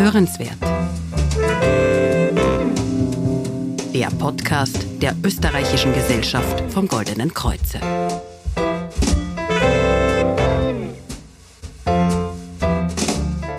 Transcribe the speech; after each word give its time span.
Hörenswert. 0.00 0.56
Der 3.92 4.06
Podcast 4.18 4.78
der 5.02 5.14
Österreichischen 5.22 5.92
Gesellschaft 5.92 6.62
vom 6.72 6.88
Goldenen 6.88 7.34
Kreuze. 7.34 7.80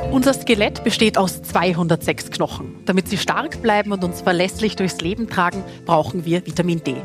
Unser 0.10 0.34
Skelett 0.34 0.84
besteht 0.84 1.20
aus 1.20 1.44
206 1.44 2.32
Knochen. 2.32 2.74
Damit 2.86 3.08
sie 3.08 3.18
stark 3.18 3.62
bleiben 3.62 3.92
und 3.92 4.04
uns 4.04 4.22
verlässlich 4.22 4.76
durchs 4.76 5.00
Leben 5.00 5.30
tragen, 5.30 5.64
brauchen 5.86 6.26
wir 6.26 6.44
Vitamin 6.48 6.84
D. 6.84 6.96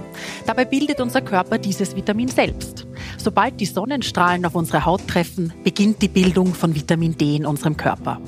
Dabei 0.47 0.65
bildet 0.65 1.03
unser 1.03 1.21
Körper 1.21 1.59
dieses 1.59 1.95
Vitamin 1.95 2.29
selbst. 2.29 2.87
Sobald 3.19 3.61
die 3.61 3.67
Sonnenstrahlen 3.67 4.47
auf 4.47 4.55
unsere 4.55 4.87
Haut 4.87 5.07
treffen, 5.07 5.53
beginnt 5.63 6.01
die 6.01 6.09
Bildung 6.09 6.55
von 6.55 6.75
Vitamin 6.75 7.19
D 7.19 7.37
in 7.37 7.45
unserem 7.45 7.77
Körper. 7.77 8.19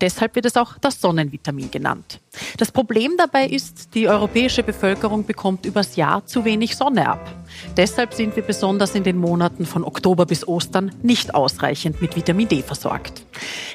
Deshalb 0.00 0.34
wird 0.34 0.46
es 0.46 0.56
auch 0.56 0.78
das 0.80 1.00
Sonnenvitamin 1.00 1.70
genannt. 1.70 2.20
Das 2.56 2.72
Problem 2.72 3.16
dabei 3.18 3.46
ist, 3.46 3.94
die 3.94 4.08
europäische 4.08 4.62
Bevölkerung 4.62 5.26
bekommt 5.26 5.66
übers 5.66 5.96
Jahr 5.96 6.24
zu 6.26 6.44
wenig 6.44 6.76
Sonne 6.76 7.08
ab. 7.08 7.39
Deshalb 7.76 8.14
sind 8.14 8.36
wir 8.36 8.42
besonders 8.42 8.94
in 8.94 9.04
den 9.04 9.16
Monaten 9.16 9.66
von 9.66 9.84
Oktober 9.84 10.26
bis 10.26 10.46
Ostern 10.46 10.92
nicht 11.02 11.34
ausreichend 11.34 12.00
mit 12.00 12.16
Vitamin 12.16 12.48
D 12.48 12.62
versorgt. 12.62 13.24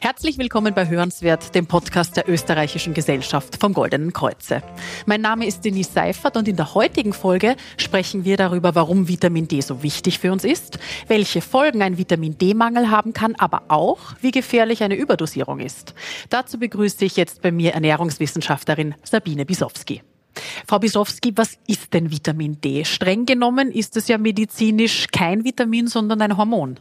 Herzlich 0.01 0.37
willkommen 0.37 0.73
bei 0.73 0.87
Hörenswert, 0.87 1.55
dem 1.55 1.65
Podcast 1.67 2.17
der 2.17 2.29
Österreichischen 2.29 2.93
Gesellschaft 2.93 3.57
vom 3.59 3.73
Goldenen 3.73 4.13
Kreuze. 4.13 4.61
Mein 5.05 5.21
Name 5.21 5.45
ist 5.45 5.65
Denise 5.65 5.91
Seifert 5.93 6.37
und 6.37 6.47
in 6.47 6.55
der 6.55 6.75
heutigen 6.75 7.13
Folge 7.13 7.55
sprechen 7.77 8.25
wir 8.25 8.37
darüber, 8.37 8.75
warum 8.75 9.07
Vitamin 9.07 9.47
D 9.47 9.61
so 9.61 9.83
wichtig 9.83 10.19
für 10.19 10.31
uns 10.31 10.43
ist, 10.43 10.79
welche 11.07 11.41
Folgen 11.41 11.81
ein 11.81 11.97
Vitamin 11.97 12.37
D-Mangel 12.37 12.91
haben 12.91 13.13
kann, 13.13 13.35
aber 13.35 13.63
auch, 13.69 13.99
wie 14.21 14.31
gefährlich 14.31 14.83
eine 14.83 14.95
Überdosierung 14.95 15.59
ist. 15.59 15.93
Dazu 16.29 16.59
begrüße 16.59 17.05
ich 17.05 17.15
jetzt 17.15 17.41
bei 17.41 17.51
mir 17.51 17.73
Ernährungswissenschaftlerin 17.73 18.95
Sabine 19.03 19.45
Bisowski. 19.45 20.01
Frau 20.67 20.79
Bisowski, 20.79 21.31
was 21.35 21.57
ist 21.67 21.93
denn 21.93 22.11
Vitamin 22.11 22.59
D? 22.61 22.85
Streng 22.85 23.25
genommen 23.25 23.71
ist 23.71 23.97
es 23.97 24.07
ja 24.07 24.17
medizinisch 24.17 25.07
kein 25.11 25.43
Vitamin, 25.43 25.87
sondern 25.87 26.21
ein 26.21 26.37
Hormon. 26.37 26.79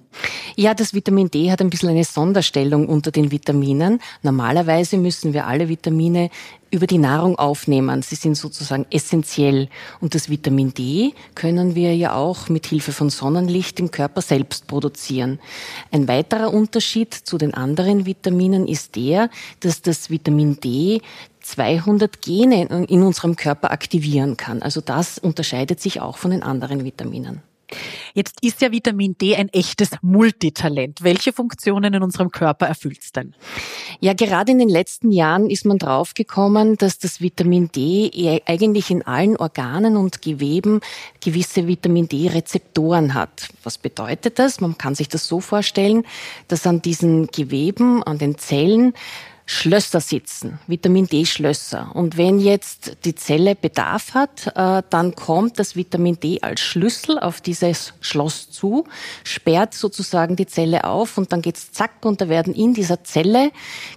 Ja, 0.56 0.74
das 0.74 0.94
Vitamin 0.94 1.30
D 1.30 1.50
hat 1.50 1.60
ein 1.60 1.70
bisschen 1.70 1.88
eine 1.88 2.04
Sonderstellung 2.04 2.88
unter 2.88 3.10
den 3.10 3.30
Vitaminen. 3.30 4.00
Normalerweise 4.22 4.96
müssen 4.98 5.32
wir 5.32 5.46
alle 5.46 5.68
Vitamine 5.68 6.30
über 6.74 6.86
die 6.88 6.98
Nahrung 6.98 7.38
aufnehmen. 7.38 8.02
Sie 8.02 8.16
sind 8.16 8.36
sozusagen 8.36 8.84
essentiell. 8.90 9.68
Und 10.00 10.14
das 10.14 10.28
Vitamin 10.28 10.74
D 10.74 11.14
können 11.34 11.74
wir 11.76 11.94
ja 11.94 12.14
auch 12.14 12.48
mit 12.48 12.66
Hilfe 12.66 12.92
von 12.92 13.10
Sonnenlicht 13.10 13.78
im 13.78 13.92
Körper 13.92 14.22
selbst 14.22 14.66
produzieren. 14.66 15.38
Ein 15.92 16.08
weiterer 16.08 16.52
Unterschied 16.52 17.14
zu 17.14 17.38
den 17.38 17.54
anderen 17.54 18.06
Vitaminen 18.06 18.66
ist 18.66 18.96
der, 18.96 19.30
dass 19.60 19.82
das 19.82 20.10
Vitamin 20.10 20.58
D 20.60 21.00
200 21.44 22.22
Gene 22.22 22.64
in 22.88 23.02
unserem 23.02 23.36
Körper 23.36 23.70
aktivieren 23.70 24.36
kann. 24.36 24.62
Also 24.62 24.80
das 24.80 25.18
unterscheidet 25.18 25.80
sich 25.80 26.00
auch 26.00 26.18
von 26.18 26.30
den 26.30 26.42
anderen 26.42 26.84
Vitaminen. 26.84 27.42
Jetzt 28.12 28.44
ist 28.44 28.60
ja 28.60 28.70
Vitamin 28.70 29.16
D 29.18 29.34
ein 29.34 29.48
echtes 29.48 29.90
Multitalent. 30.02 31.02
Welche 31.02 31.32
Funktionen 31.32 31.94
in 31.94 32.02
unserem 32.02 32.30
Körper 32.30 32.66
erfüllt 32.66 33.00
es 33.00 33.10
denn? 33.10 33.34
Ja, 34.00 34.12
gerade 34.12 34.52
in 34.52 34.58
den 34.58 34.68
letzten 34.68 35.10
Jahren 35.10 35.48
ist 35.50 35.64
man 35.64 35.78
draufgekommen, 35.78 36.76
dass 36.76 36.98
das 36.98 37.20
Vitamin 37.20 37.70
D 37.74 38.40
eigentlich 38.46 38.90
in 38.90 39.04
allen 39.06 39.36
Organen 39.36 39.96
und 39.96 40.22
Geweben 40.22 40.80
gewisse 41.20 41.66
Vitamin 41.66 42.06
D-Rezeptoren 42.06 43.14
hat. 43.14 43.48
Was 43.64 43.78
bedeutet 43.78 44.38
das? 44.38 44.60
Man 44.60 44.78
kann 44.78 44.94
sich 44.94 45.08
das 45.08 45.26
so 45.26 45.40
vorstellen, 45.40 46.04
dass 46.48 46.66
an 46.66 46.82
diesen 46.82 47.28
Geweben, 47.28 48.02
an 48.02 48.18
den 48.18 48.38
Zellen 48.38 48.92
Schlösser 49.46 50.00
sitzen, 50.00 50.58
Vitamin 50.66 51.06
D-Schlösser. 51.06 51.90
Und 51.94 52.16
wenn 52.16 52.38
jetzt 52.38 52.96
die 53.04 53.14
Zelle 53.14 53.54
Bedarf 53.54 54.14
hat, 54.14 54.46
äh, 54.56 54.82
dann 54.88 55.14
kommt 55.14 55.58
das 55.58 55.76
Vitamin 55.76 56.18
D 56.18 56.40
als 56.40 56.60
Schlüssel 56.60 57.18
auf 57.18 57.42
dieses 57.42 57.92
Schloss 58.00 58.50
zu, 58.50 58.84
sperrt 59.22 59.74
sozusagen 59.74 60.36
die 60.36 60.46
Zelle 60.46 60.84
auf 60.84 61.18
und 61.18 61.30
dann 61.32 61.42
geht's 61.42 61.72
zack 61.72 62.04
und 62.04 62.22
da 62.22 62.28
werden 62.30 62.54
in 62.54 62.72
dieser 62.72 63.04
Zelle 63.04 63.52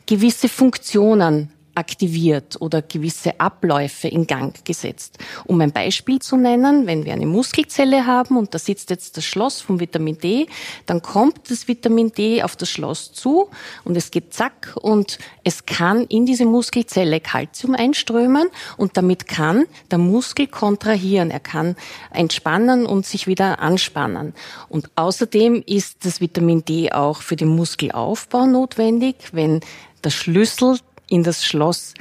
gewisse 0.06 0.50
Funktionen 0.50 1.50
aktiviert 1.77 2.59
oder 2.59 2.81
gewisse 2.81 3.39
Abläufe 3.39 4.07
in 4.07 4.25
Gang 4.25 4.65
gesetzt. 4.65 5.19
Um 5.45 5.61
ein 5.61 5.71
Beispiel 5.71 6.19
zu 6.19 6.35
nennen, 6.35 6.88
wenn 6.88 7.05
wir 7.05 7.13
eine 7.13 7.27
Muskelzelle 7.27 8.07
haben 8.07 8.35
und 8.35 8.53
da 8.53 8.59
sitzt 8.59 8.89
jetzt 8.89 9.15
das 9.15 9.25
Schloss 9.25 9.61
vom 9.61 9.79
Vitamin 9.79 10.17
D, 10.17 10.47
dann 10.88 11.01
kommt 11.01 11.51
das 11.51 11.67
Vitamin 11.67 12.11
D 12.11 12.41
auf 12.41 12.55
das 12.55 12.69
Schloss 12.69 13.13
zu 13.13 13.49
und 13.83 13.95
es 13.95 14.09
geht 14.09 14.33
zack 14.33 14.75
und 14.81 15.19
es 15.43 15.65
kann 15.65 16.05
in 16.05 16.25
diese 16.25 16.45
Muskelzelle 16.45 17.19
Kalzium 17.19 17.75
einströmen 17.75 18.47
und 18.77 18.97
damit 18.97 19.27
kann 19.27 19.65
der 19.91 19.99
Muskel 19.99 20.47
kontrahieren. 20.47 21.29
Er 21.29 21.39
kann 21.39 21.75
entspannen 22.11 22.88
und 22.88 23.05
sich 23.05 23.27
wieder 23.27 23.59
anspannen. 23.59 24.33
Und 24.67 24.89
außerdem 24.95 25.63
ist 25.65 26.05
das 26.05 26.21
Vitamin 26.21 26.65
D 26.65 26.91
auch 26.91 27.21
für 27.21 27.35
den 27.35 27.49
Muskelaufbau 27.49 28.47
notwendig. 28.47 29.15
Wenn 29.31 29.61
der 30.03 30.09
Schlüssel 30.09 30.79
in 31.09 31.23
das 31.23 31.45
Schloss 31.45 31.94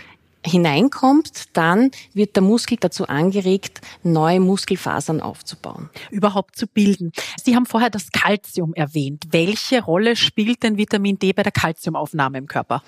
hineinkommt, 0.46 1.44
dann 1.54 1.90
wird 2.14 2.36
der 2.36 2.42
Muskel 2.42 2.78
dazu 2.80 3.08
angeregt, 3.08 3.80
neue 4.02 4.40
Muskelfasern 4.40 5.20
aufzubauen. 5.20 5.90
Überhaupt 6.10 6.56
zu 6.56 6.66
bilden. 6.66 7.12
Sie 7.42 7.56
haben 7.56 7.66
vorher 7.66 7.90
das 7.90 8.10
Kalzium 8.12 8.72
erwähnt. 8.74 9.24
Welche 9.30 9.82
Rolle 9.82 10.16
spielt 10.16 10.62
denn 10.62 10.76
Vitamin 10.76 11.18
D 11.18 11.32
bei 11.32 11.42
der 11.42 11.52
Kalziumaufnahme 11.52 12.38
im 12.38 12.46
Körper? 12.46 12.82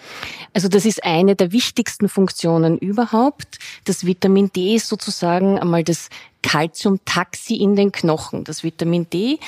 Also 0.55 0.69
das 0.69 0.85
ist 0.85 1.05
eine 1.05 1.37
der 1.37 1.53
wichtigsten 1.53 2.09
Funktionen 2.09 2.79
überhaupt. 2.79 3.59
Das 3.85 4.07
Vitamin 4.07 4.51
D 4.53 4.77
ist 4.77 4.89
sozusagen 4.89 5.59
einmal 5.59 5.85
das 5.85 6.09
Kalziumtaxi 6.43 7.57
in 7.57 7.75
den 7.75 7.91
Knochen. 7.91 8.45
Das 8.45 8.63
Vitamin 8.63 9.11
D 9.11 9.41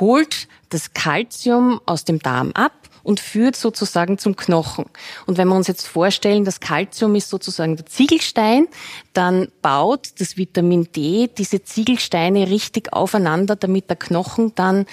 holt 0.00 0.48
das 0.70 0.94
Kalzium 0.94 1.80
aus 1.84 2.04
dem 2.04 2.18
Darm 2.18 2.52
ab 2.52 2.72
und 3.02 3.20
führt 3.20 3.56
sozusagen 3.56 4.18
zum 4.18 4.36
Knochen. 4.36 4.86
Und 5.26 5.38
wenn 5.38 5.48
wir 5.48 5.54
uns 5.54 5.68
jetzt 5.68 5.86
vorstellen, 5.86 6.44
das 6.44 6.60
Kalzium 6.60 7.14
ist 7.14 7.28
sozusagen 7.28 7.76
der 7.76 7.86
Ziegelstein, 7.86 8.68
dann 9.12 9.48
baut 9.60 10.10
das 10.18 10.36
Vitamin 10.36 10.88
D 10.94 11.28
diese 11.36 11.62
Ziegelsteine 11.62 12.48
richtig 12.48 12.92
aufeinander, 12.92 13.56
damit 13.56 13.88
der 13.88 13.96
Knochen 13.96 14.54
dann 14.54 14.86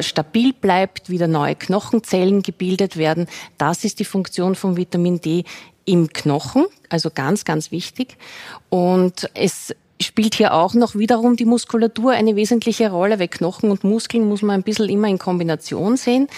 stabil 0.00 0.52
bleibt, 0.52 1.10
wieder 1.10 1.26
neue 1.26 1.54
Knochenzellen 1.54 2.42
gebildet 2.42 2.96
werden. 2.96 3.26
Das 3.58 3.84
ist 3.84 3.98
die 3.98 4.04
Funktion 4.04 4.54
von 4.54 4.76
Vitamin 4.76 5.20
D 5.20 5.44
im 5.84 6.08
Knochen, 6.08 6.64
also 6.88 7.10
ganz, 7.10 7.44
ganz 7.44 7.70
wichtig. 7.70 8.16
Und 8.70 9.28
es 9.34 9.74
spielt 10.04 10.34
hier 10.34 10.54
auch 10.54 10.74
noch 10.74 10.94
wiederum 10.94 11.36
die 11.36 11.44
Muskulatur 11.44 12.12
eine 12.12 12.36
wesentliche 12.36 12.90
Rolle, 12.90 13.18
weil 13.18 13.28
Knochen 13.28 13.70
und 13.70 13.84
Muskeln 13.84 14.28
muss 14.28 14.42
man 14.42 14.56
ein 14.56 14.62
bisschen 14.62 14.88
immer 14.88 15.08
in 15.08 15.18
Kombination 15.18 15.96
sehen. 15.96 16.28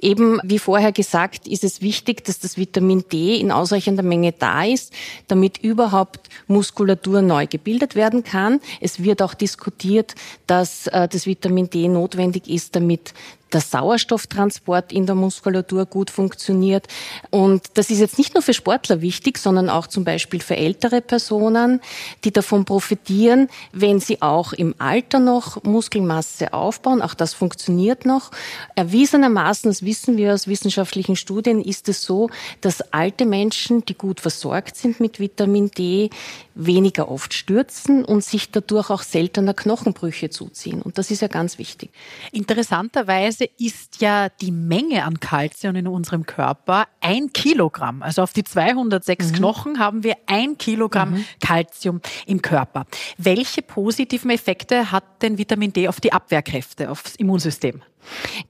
Eben, 0.00 0.40
wie 0.44 0.58
vorher 0.58 0.92
gesagt, 0.92 1.46
ist 1.46 1.64
es 1.64 1.80
wichtig, 1.80 2.24
dass 2.24 2.38
das 2.38 2.56
Vitamin 2.56 3.04
D 3.10 3.36
in 3.36 3.52
ausreichender 3.52 4.02
Menge 4.02 4.32
da 4.32 4.64
ist, 4.64 4.92
damit 5.28 5.58
überhaupt 5.58 6.28
Muskulatur 6.46 7.22
neu 7.22 7.46
gebildet 7.46 7.94
werden 7.94 8.24
kann. 8.24 8.60
Es 8.80 9.02
wird 9.02 9.22
auch 9.22 9.34
diskutiert, 9.34 10.14
dass 10.46 10.86
äh, 10.88 11.08
das 11.08 11.26
Vitamin 11.26 11.70
D 11.70 11.88
notwendig 11.88 12.48
ist, 12.48 12.76
damit 12.76 13.14
der 13.52 13.60
Sauerstofftransport 13.60 14.92
in 14.92 15.06
der 15.06 15.14
Muskulatur 15.14 15.86
gut 15.86 16.10
funktioniert. 16.10 16.86
Und 17.30 17.62
das 17.74 17.90
ist 17.90 17.98
jetzt 17.98 18.18
nicht 18.18 18.34
nur 18.34 18.42
für 18.42 18.54
Sportler 18.54 19.00
wichtig, 19.00 19.38
sondern 19.38 19.68
auch 19.68 19.86
zum 19.86 20.04
Beispiel 20.04 20.40
für 20.40 20.56
ältere 20.56 21.00
Personen, 21.00 21.80
die 22.24 22.32
davon 22.32 22.64
profitieren, 22.64 23.48
wenn 23.72 24.00
sie 24.00 24.22
auch 24.22 24.52
im 24.52 24.74
Alter 24.78 25.18
noch 25.18 25.62
Muskelmasse 25.64 26.52
aufbauen. 26.52 27.02
Auch 27.02 27.14
das 27.14 27.34
funktioniert 27.34 28.06
noch. 28.06 28.30
Erwiesenermaßen, 28.74 29.70
das 29.70 29.82
wissen 29.82 30.16
wir 30.16 30.34
aus 30.34 30.46
wissenschaftlichen 30.46 31.16
Studien, 31.16 31.60
ist 31.60 31.88
es 31.88 32.02
so, 32.02 32.30
dass 32.60 32.92
alte 32.92 33.26
Menschen, 33.26 33.84
die 33.84 33.94
gut 33.94 34.20
versorgt 34.20 34.76
sind 34.76 35.00
mit 35.00 35.20
Vitamin 35.20 35.70
D, 35.70 36.10
weniger 36.54 37.10
oft 37.10 37.34
stürzen 37.34 38.04
und 38.04 38.24
sich 38.24 38.50
dadurch 38.50 38.90
auch 38.90 39.02
seltener 39.02 39.54
Knochenbrüche 39.54 40.30
zuziehen. 40.30 40.82
Und 40.82 40.98
das 40.98 41.10
ist 41.10 41.22
ja 41.22 41.28
ganz 41.28 41.58
wichtig. 41.58 41.90
Interessanterweise 42.30 43.41
ist 43.58 44.00
ja 44.00 44.28
die 44.28 44.52
Menge 44.52 45.04
an 45.04 45.20
Kalzium 45.20 45.76
in 45.76 45.86
unserem 45.86 46.26
Körper 46.26 46.86
ein 47.00 47.32
Kilogramm. 47.32 48.02
Also 48.02 48.22
auf 48.22 48.32
die 48.32 48.44
206 48.44 49.30
mhm. 49.30 49.34
Knochen 49.34 49.78
haben 49.78 50.04
wir 50.04 50.16
ein 50.26 50.58
Kilogramm 50.58 51.12
mhm. 51.12 51.24
Kalzium 51.40 52.00
im 52.26 52.42
Körper. 52.42 52.86
Welche 53.18 53.62
positiven 53.62 54.30
Effekte 54.30 54.92
hat 54.92 55.22
denn 55.22 55.38
Vitamin 55.38 55.72
D 55.72 55.88
auf 55.88 56.00
die 56.00 56.12
Abwehrkräfte, 56.12 56.90
aufs 56.90 57.16
Immunsystem? 57.16 57.82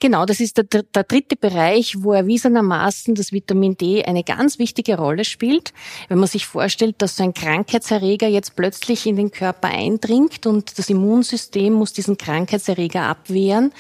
Genau, 0.00 0.24
das 0.24 0.40
ist 0.40 0.56
der, 0.56 0.64
der, 0.64 1.04
dritte 1.04 1.36
Bereich, 1.36 2.02
wo 2.02 2.12
erwiesenermaßen 2.12 3.14
das 3.14 3.32
Vitamin 3.32 3.76
D 3.76 4.04
eine 4.04 4.24
ganz 4.24 4.58
wichtige 4.58 4.96
Rolle 4.96 5.24
spielt. 5.24 5.72
Wenn 6.08 6.18
man 6.18 6.28
sich 6.28 6.46
vorstellt, 6.46 6.96
dass 6.98 7.16
so 7.16 7.22
ein 7.22 7.34
Krankheitserreger 7.34 8.28
jetzt 8.28 8.56
plötzlich 8.56 9.06
in 9.06 9.16
den 9.16 9.30
Körper 9.30 9.68
eindringt 9.68 10.46
und 10.46 10.78
das 10.78 10.88
Immunsystem 10.88 11.72
muss 11.72 11.92
diesen 11.92 12.18
Krankheitserreger 12.18 13.02
abwehren, 13.02 13.72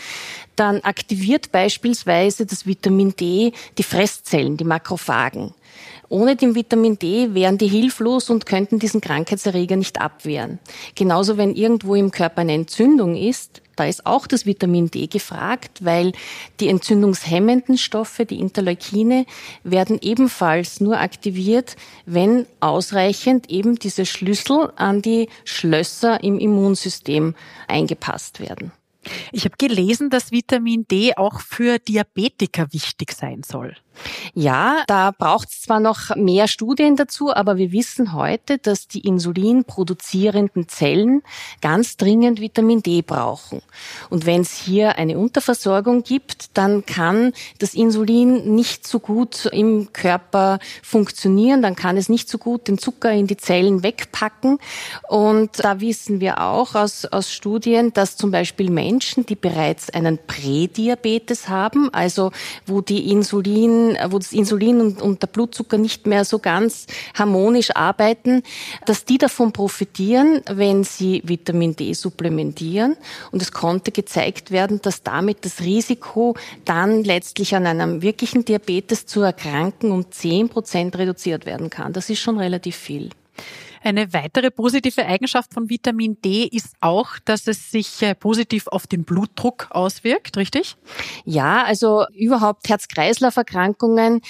dann 0.56 0.80
aktiviert 0.80 1.50
beispielsweise 1.52 2.46
das 2.46 2.66
Vitamin 2.66 3.14
D 3.16 3.52
die 3.78 3.82
Fresszellen, 3.82 4.56
die 4.56 4.64
Makrophagen. 4.64 5.54
Ohne 6.08 6.36
dem 6.36 6.54
Vitamin 6.54 6.98
D 6.98 7.32
wären 7.32 7.56
die 7.56 7.68
hilflos 7.68 8.28
und 8.28 8.44
könnten 8.44 8.78
diesen 8.78 9.00
Krankheitserreger 9.00 9.76
nicht 9.76 9.98
abwehren. 9.98 10.58
Genauso 10.94 11.38
wenn 11.38 11.54
irgendwo 11.54 11.94
im 11.94 12.10
Körper 12.10 12.42
eine 12.42 12.52
Entzündung 12.52 13.16
ist, 13.16 13.62
da 13.76 13.84
ist 13.84 14.06
auch 14.06 14.26
das 14.26 14.46
Vitamin 14.46 14.90
D 14.90 15.06
gefragt, 15.06 15.84
weil 15.84 16.12
die 16.60 16.68
entzündungshemmenden 16.68 17.78
Stoffe, 17.78 18.26
die 18.26 18.40
Interleukine, 18.40 19.26
werden 19.64 19.98
ebenfalls 20.00 20.80
nur 20.80 20.98
aktiviert, 20.98 21.76
wenn 22.06 22.46
ausreichend 22.60 23.50
eben 23.50 23.76
diese 23.76 24.06
Schlüssel 24.06 24.72
an 24.76 25.02
die 25.02 25.28
Schlösser 25.44 26.22
im 26.22 26.38
Immunsystem 26.38 27.34
eingepasst 27.68 28.40
werden. 28.40 28.72
Ich 29.32 29.44
habe 29.44 29.56
gelesen, 29.58 30.10
dass 30.10 30.30
Vitamin 30.30 30.86
D 30.86 31.16
auch 31.16 31.40
für 31.40 31.78
Diabetiker 31.78 32.72
wichtig 32.72 33.12
sein 33.12 33.42
soll. 33.44 33.76
Ja, 34.34 34.82
da 34.86 35.10
braucht 35.10 35.50
es 35.50 35.62
zwar 35.62 35.80
noch 35.80 36.14
mehr 36.16 36.48
Studien 36.48 36.96
dazu, 36.96 37.34
aber 37.34 37.56
wir 37.56 37.72
wissen 37.72 38.12
heute, 38.12 38.58
dass 38.58 38.88
die 38.88 39.00
insulinproduzierenden 39.00 40.68
Zellen 40.68 41.22
ganz 41.60 41.96
dringend 41.96 42.40
Vitamin 42.40 42.82
D 42.82 43.02
brauchen. 43.02 43.62
Und 44.10 44.26
wenn 44.26 44.40
es 44.40 44.56
hier 44.56 44.96
eine 44.96 45.18
Unterversorgung 45.18 46.02
gibt, 46.02 46.56
dann 46.56 46.86
kann 46.86 47.32
das 47.58 47.74
Insulin 47.74 48.54
nicht 48.54 48.86
so 48.86 49.00
gut 49.00 49.46
im 49.46 49.92
Körper 49.92 50.58
funktionieren, 50.82 51.62
dann 51.62 51.76
kann 51.76 51.96
es 51.96 52.08
nicht 52.08 52.28
so 52.28 52.38
gut 52.38 52.68
den 52.68 52.78
Zucker 52.78 53.12
in 53.12 53.26
die 53.26 53.36
Zellen 53.36 53.82
wegpacken. 53.82 54.58
Und 55.08 55.62
da 55.62 55.80
wissen 55.80 56.20
wir 56.20 56.40
auch 56.40 56.74
aus, 56.74 57.04
aus 57.04 57.30
Studien, 57.30 57.92
dass 57.92 58.16
zum 58.16 58.30
Beispiel 58.30 58.70
Menschen, 58.70 59.26
die 59.26 59.36
bereits 59.36 59.90
einen 59.90 60.18
Prädiabetes 60.26 61.48
haben, 61.48 61.92
also 61.92 62.32
wo 62.66 62.80
die 62.80 63.10
Insulin 63.10 63.81
wo 64.08 64.18
das 64.18 64.32
Insulin 64.32 64.80
und, 64.80 65.02
und 65.02 65.22
der 65.22 65.26
Blutzucker 65.26 65.78
nicht 65.78 66.06
mehr 66.06 66.24
so 66.24 66.38
ganz 66.38 66.86
harmonisch 67.14 67.70
arbeiten, 67.74 68.42
dass 68.86 69.04
die 69.04 69.18
davon 69.18 69.52
profitieren, 69.52 70.42
wenn 70.50 70.84
sie 70.84 71.22
Vitamin 71.24 71.76
D 71.76 71.92
supplementieren. 71.92 72.96
Und 73.30 73.42
es 73.42 73.52
konnte 73.52 73.92
gezeigt 73.92 74.50
werden, 74.50 74.80
dass 74.82 75.02
damit 75.02 75.44
das 75.44 75.60
Risiko 75.60 76.36
dann 76.64 77.04
letztlich 77.04 77.54
an 77.54 77.66
einem 77.66 78.02
wirklichen 78.02 78.44
Diabetes 78.44 79.06
zu 79.06 79.20
erkranken 79.22 79.92
um 79.92 80.10
10 80.10 80.48
Prozent 80.48 80.96
reduziert 80.96 81.46
werden 81.46 81.70
kann. 81.70 81.92
Das 81.92 82.10
ist 82.10 82.20
schon 82.20 82.38
relativ 82.38 82.76
viel. 82.76 83.10
Eine 83.84 84.12
weitere 84.12 84.52
positive 84.52 85.04
Eigenschaft 85.04 85.52
von 85.52 85.68
Vitamin 85.68 86.16
D 86.22 86.44
ist 86.44 86.76
auch, 86.80 87.18
dass 87.24 87.48
es 87.48 87.72
sich 87.72 88.00
äh, 88.02 88.14
positiv 88.14 88.68
auf 88.68 88.86
den 88.86 89.02
Blutdruck 89.02 89.66
auswirkt, 89.70 90.36
richtig? 90.36 90.76
Ja, 91.24 91.64
also 91.64 92.04
überhaupt 92.14 92.68
Herz-Kreislauf-Erkrankungen 92.68 94.20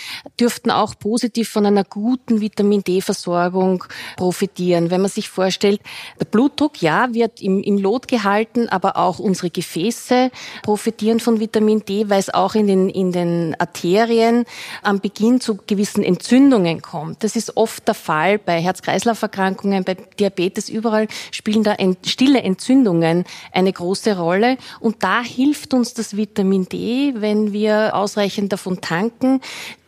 dürften 0.41 0.71
auch 0.71 0.99
positiv 0.99 1.51
von 1.51 1.67
einer 1.67 1.85
guten 1.85 2.41
Vitamin 2.41 2.83
D-Versorgung 2.83 3.85
profitieren. 4.17 4.91
Wenn 4.91 5.03
man 5.03 5.11
sich 5.11 5.29
vorstellt, 5.29 5.83
der 6.19 6.25
Blutdruck, 6.25 6.81
ja, 6.81 7.13
wird 7.13 7.43
im, 7.43 7.63
im 7.63 7.77
Lot 7.77 8.09
gehalten, 8.09 8.71
aber 8.71 8.97
auch 8.97 9.19
unsere 9.19 9.51
Gefäße 9.51 10.31
profitieren 10.63 11.21
von 11.21 11.41
Vitamin 11.41 11.85
D, 11.85 12.09
weil 12.09 12.21
es 12.21 12.33
auch 12.33 12.55
in 12.55 12.69
den, 12.69 12.89
in 12.89 13.13
den 13.13 13.55
Arterien 13.59 14.47
am 14.83 15.01
Beginn 15.01 15.43
zu 15.43 15.59
gewissen 15.67 16.03
Entzündungen 16.03 16.81
kommt. 16.81 17.23
Das 17.23 17.37
ist 17.37 17.59
oft 17.59 17.87
der 17.87 17.95
Fall 17.95 18.39
bei 18.39 18.59
Herz-Kreislauf-Erkrankungen 18.59 19.42
Erkrankungen, 19.43 19.85
bei 19.85 19.95
Diabetes, 19.95 20.69
überall 20.69 21.09
spielen 21.33 21.65
da 21.65 21.77
stille 22.07 22.43
Entzündungen 22.43 23.25
eine 23.51 23.73
große 23.73 24.17
Rolle. 24.17 24.57
Und 24.81 25.03
da 25.03 25.23
hilft 25.23 25.75
uns 25.75 25.95
das 25.95 26.17
Vitamin 26.17 26.69
D, 26.69 27.15
wenn 27.17 27.53
wir 27.53 27.95
ausreichend 27.95 28.53
davon 28.53 28.81
tanken, 28.81 29.41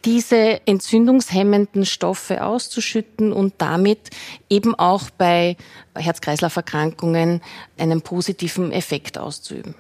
diese 0.05 0.61
entzündungshemmenden 0.67 1.87
Stoffe 1.87 2.45
auszuschütten 2.45 3.33
und 3.33 3.55
damit 3.59 4.11
eben 4.51 4.75
auch 4.75 5.11
bei 5.11 5.57
Herz-Kreislauf-Erkrankungen 5.95 7.41
einen 7.79 8.03
positiven 8.03 8.73
Effekt 8.73 9.17
auszuüben. 9.17 9.75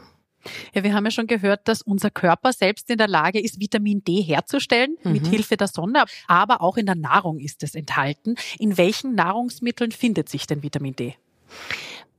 Ja, 0.74 0.84
wir 0.84 0.94
haben 0.94 1.04
ja 1.04 1.10
schon 1.10 1.26
gehört, 1.26 1.68
dass 1.68 1.82
unser 1.82 2.10
Körper 2.10 2.52
selbst 2.52 2.90
in 2.90 2.98
der 2.98 3.08
Lage 3.08 3.40
ist, 3.40 3.60
Vitamin 3.60 4.02
D 4.04 4.22
herzustellen 4.22 4.96
mhm. 5.02 5.12
mit 5.12 5.26
Hilfe 5.26 5.56
der 5.56 5.68
Sonne, 5.68 6.04
aber 6.26 6.60
auch 6.60 6.76
in 6.76 6.86
der 6.86 6.96
Nahrung 6.96 7.40
ist 7.40 7.62
es 7.62 7.74
enthalten. 7.74 8.36
In 8.58 8.76
welchen 8.76 9.14
Nahrungsmitteln 9.14 9.92
findet 9.92 10.28
sich 10.28 10.46
denn 10.46 10.62
Vitamin 10.62 10.96
D? 10.96 11.14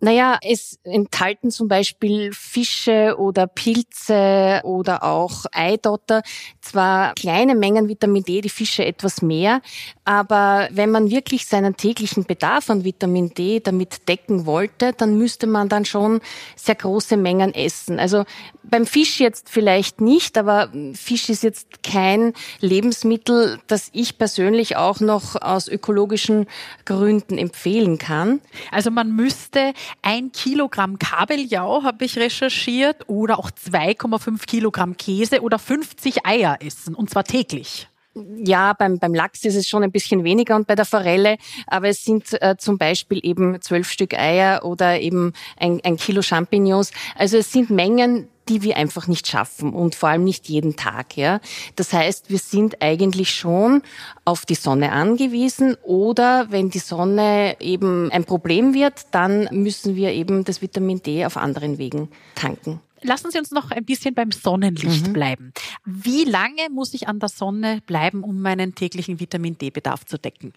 Naja, 0.01 0.37
es 0.41 0.77
enthalten 0.83 1.51
zum 1.51 1.67
Beispiel 1.67 2.31
Fische 2.33 3.15
oder 3.17 3.47
Pilze 3.47 4.61
oder 4.63 5.03
auch 5.03 5.45
Eidotter. 5.51 6.21
Zwar 6.61 7.13
kleine 7.15 7.55
Mengen 7.55 7.87
Vitamin 7.87 8.23
D, 8.23 8.41
die 8.41 8.49
Fische 8.49 8.85
etwas 8.85 9.21
mehr, 9.21 9.61
aber 10.05 10.69
wenn 10.71 10.91
man 10.91 11.09
wirklich 11.09 11.47
seinen 11.47 11.75
täglichen 11.75 12.25
Bedarf 12.25 12.69
an 12.69 12.83
Vitamin 12.83 13.33
D 13.33 13.59
damit 13.59 14.07
decken 14.07 14.45
wollte, 14.45 14.93
dann 14.93 15.17
müsste 15.17 15.47
man 15.47 15.67
dann 15.67 15.83
schon 15.83 16.21
sehr 16.55 16.75
große 16.75 17.17
Mengen 17.17 17.53
essen. 17.53 17.99
Also 17.99 18.23
beim 18.63 18.85
Fisch 18.85 19.19
jetzt 19.19 19.49
vielleicht 19.49 20.01
nicht, 20.01 20.37
aber 20.37 20.69
Fisch 20.93 21.29
ist 21.29 21.43
jetzt 21.43 21.81
kein 21.83 22.33
Lebensmittel, 22.59 23.59
das 23.67 23.89
ich 23.93 24.17
persönlich 24.19 24.77
auch 24.77 24.99
noch 24.99 25.35
aus 25.41 25.67
ökologischen 25.67 26.45
Gründen 26.85 27.39
empfehlen 27.39 27.97
kann. 27.97 28.41
Also 28.71 28.91
man 28.91 29.15
müsste 29.15 29.73
ein 30.03 30.31
Kilogramm 30.31 30.99
Kabeljau, 30.99 31.83
habe 31.83 32.05
ich 32.05 32.17
recherchiert, 32.17 33.09
oder 33.09 33.39
auch 33.39 33.49
2,5 33.49 34.45
Kilogramm 34.45 34.97
Käse 34.97 35.41
oder 35.41 35.57
50 35.57 36.25
Eier 36.25 36.57
essen, 36.61 36.93
und 36.93 37.09
zwar 37.09 37.23
täglich. 37.23 37.87
Ja, 38.15 38.73
beim, 38.73 38.97
beim 38.97 39.13
Lachs 39.13 39.43
ist 39.43 39.55
es 39.55 39.67
schon 39.67 39.83
ein 39.83 39.91
bisschen 39.91 40.23
weniger 40.23 40.55
und 40.55 40.67
bei 40.67 40.75
der 40.75 40.85
Forelle, 40.85 41.37
aber 41.67 41.89
es 41.89 42.05
sind 42.05 42.41
äh, 42.41 42.55
zum 42.57 42.77
Beispiel 42.77 43.19
eben 43.23 43.61
zwölf 43.61 43.91
Stück 43.91 44.13
Eier 44.13 44.63
oder 44.63 45.01
eben 45.01 45.33
ein, 45.57 45.81
ein 45.83 45.97
Kilo 45.97 46.21
Champignons. 46.21 46.91
Also 47.17 47.37
es 47.37 47.51
sind 47.51 47.69
Mengen, 47.69 48.29
die 48.47 48.61
wir 48.61 48.77
einfach 48.77 49.07
nicht 49.07 49.27
schaffen 49.27 49.73
und 49.73 49.95
vor 49.95 50.09
allem 50.09 50.23
nicht 50.23 50.47
jeden 50.47 50.77
Tag. 50.77 51.17
Ja. 51.17 51.41
Das 51.75 51.91
heißt, 51.91 52.29
wir 52.29 52.37
sind 52.37 52.81
eigentlich 52.81 53.31
schon 53.31 53.81
auf 54.23 54.45
die 54.45 54.55
Sonne 54.55 54.91
angewiesen 54.93 55.75
oder 55.83 56.47
wenn 56.51 56.69
die 56.69 56.79
Sonne 56.79 57.57
eben 57.59 58.11
ein 58.11 58.23
Problem 58.23 58.73
wird, 58.73 59.07
dann 59.11 59.49
müssen 59.51 59.95
wir 59.95 60.11
eben 60.13 60.45
das 60.45 60.61
Vitamin 60.61 61.01
D 61.01 61.25
auf 61.25 61.37
anderen 61.37 61.77
Wegen 61.77 62.09
tanken 62.35 62.79
lassen 63.05 63.31
Sie 63.31 63.37
uns 63.37 63.51
noch 63.51 63.71
ein 63.71 63.85
bisschen 63.85 64.13
beim 64.13 64.31
Sonnenlicht 64.31 65.07
mhm. 65.07 65.13
bleiben. 65.13 65.53
Wie 65.85 66.23
lange 66.23 66.69
muss 66.71 66.93
ich 66.93 67.07
an 67.07 67.19
der 67.19 67.29
Sonne 67.29 67.81
bleiben, 67.85 68.23
um 68.23 68.41
meinen 68.41 68.75
täglichen 68.75 69.19
Vitamin 69.19 69.57
D-Bedarf 69.57 70.05
zu 70.05 70.17
decken? 70.17 70.53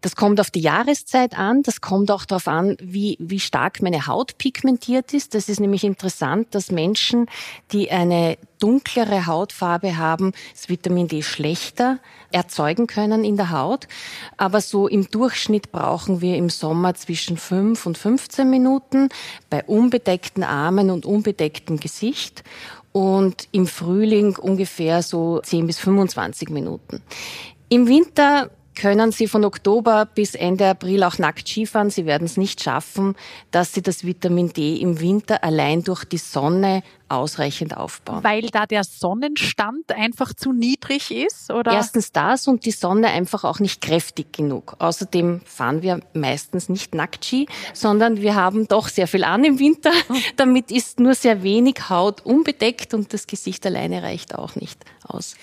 Das 0.00 0.16
kommt 0.16 0.40
auf 0.40 0.50
die 0.50 0.60
Jahreszeit 0.60 1.36
an. 1.38 1.62
Das 1.62 1.80
kommt 1.80 2.10
auch 2.10 2.24
darauf 2.24 2.48
an, 2.48 2.76
wie, 2.80 3.16
wie 3.20 3.40
stark 3.40 3.82
meine 3.82 4.06
Haut 4.06 4.38
pigmentiert 4.38 5.14
ist. 5.14 5.34
Das 5.34 5.48
ist 5.48 5.60
nämlich 5.60 5.84
interessant, 5.84 6.48
dass 6.54 6.70
Menschen, 6.70 7.26
die 7.72 7.90
eine 7.90 8.38
dunklere 8.58 9.26
Hautfarbe 9.26 9.96
haben, 9.96 10.32
das 10.52 10.68
Vitamin 10.68 11.08
D 11.08 11.22
schlechter 11.22 11.98
erzeugen 12.30 12.86
können 12.86 13.24
in 13.24 13.36
der 13.36 13.50
Haut. 13.50 13.88
Aber 14.36 14.60
so 14.60 14.88
im 14.88 15.10
Durchschnitt 15.10 15.72
brauchen 15.72 16.20
wir 16.20 16.36
im 16.36 16.50
Sommer 16.50 16.94
zwischen 16.94 17.36
5 17.36 17.86
und 17.86 17.98
15 17.98 18.48
Minuten 18.48 19.08
bei 19.50 19.64
unbedeckten 19.64 20.44
Armen 20.44 20.90
und 20.90 21.06
unbedecktem 21.06 21.78
Gesicht 21.78 22.44
und 22.92 23.48
im 23.52 23.66
Frühling 23.66 24.36
ungefähr 24.36 25.02
so 25.02 25.40
10 25.40 25.66
bis 25.66 25.78
25 25.78 26.48
Minuten. 26.48 27.02
Im 27.68 27.88
Winter 27.88 28.50
können 28.76 29.10
Sie 29.10 29.26
von 29.26 29.44
Oktober 29.44 30.06
bis 30.06 30.34
Ende 30.34 30.68
April 30.68 31.02
auch 31.02 31.18
nackt 31.18 31.48
Skifahren. 31.48 31.90
Sie 31.90 32.06
werden 32.06 32.24
es 32.24 32.36
nicht 32.36 32.62
schaffen, 32.62 33.16
dass 33.50 33.72
Sie 33.72 33.82
das 33.82 34.04
Vitamin 34.04 34.52
D 34.52 34.76
im 34.76 35.00
Winter 35.00 35.42
allein 35.42 35.82
durch 35.82 36.04
die 36.04 36.18
Sonne 36.18 36.82
ausreichend 37.08 37.76
aufbauen. 37.76 38.22
Weil 38.24 38.48
da 38.48 38.66
der 38.66 38.84
Sonnenstand 38.84 39.92
einfach 39.92 40.34
zu 40.34 40.52
niedrig 40.52 41.10
ist, 41.10 41.50
oder? 41.50 41.72
Erstens 41.72 42.12
das 42.12 42.48
und 42.48 42.64
die 42.64 42.70
Sonne 42.70 43.08
einfach 43.08 43.44
auch 43.44 43.60
nicht 43.60 43.80
kräftig 43.80 44.32
genug. 44.32 44.76
Außerdem 44.78 45.40
fahren 45.44 45.82
wir 45.82 46.00
meistens 46.14 46.68
nicht 46.68 46.94
nackt 46.94 47.24
Ski, 47.24 47.46
sondern 47.72 48.20
wir 48.20 48.34
haben 48.34 48.68
doch 48.68 48.88
sehr 48.88 49.06
viel 49.06 49.24
an 49.24 49.44
im 49.44 49.58
Winter. 49.58 49.92
Damit 50.36 50.70
ist 50.70 51.00
nur 51.00 51.14
sehr 51.14 51.42
wenig 51.42 51.88
Haut 51.88 52.24
unbedeckt 52.24 52.94
und 52.94 53.12
das 53.12 53.26
Gesicht 53.26 53.64
alleine 53.66 54.02
reicht 54.02 54.34
auch 54.34 54.56
nicht 54.56 54.84
aus. 55.04 55.36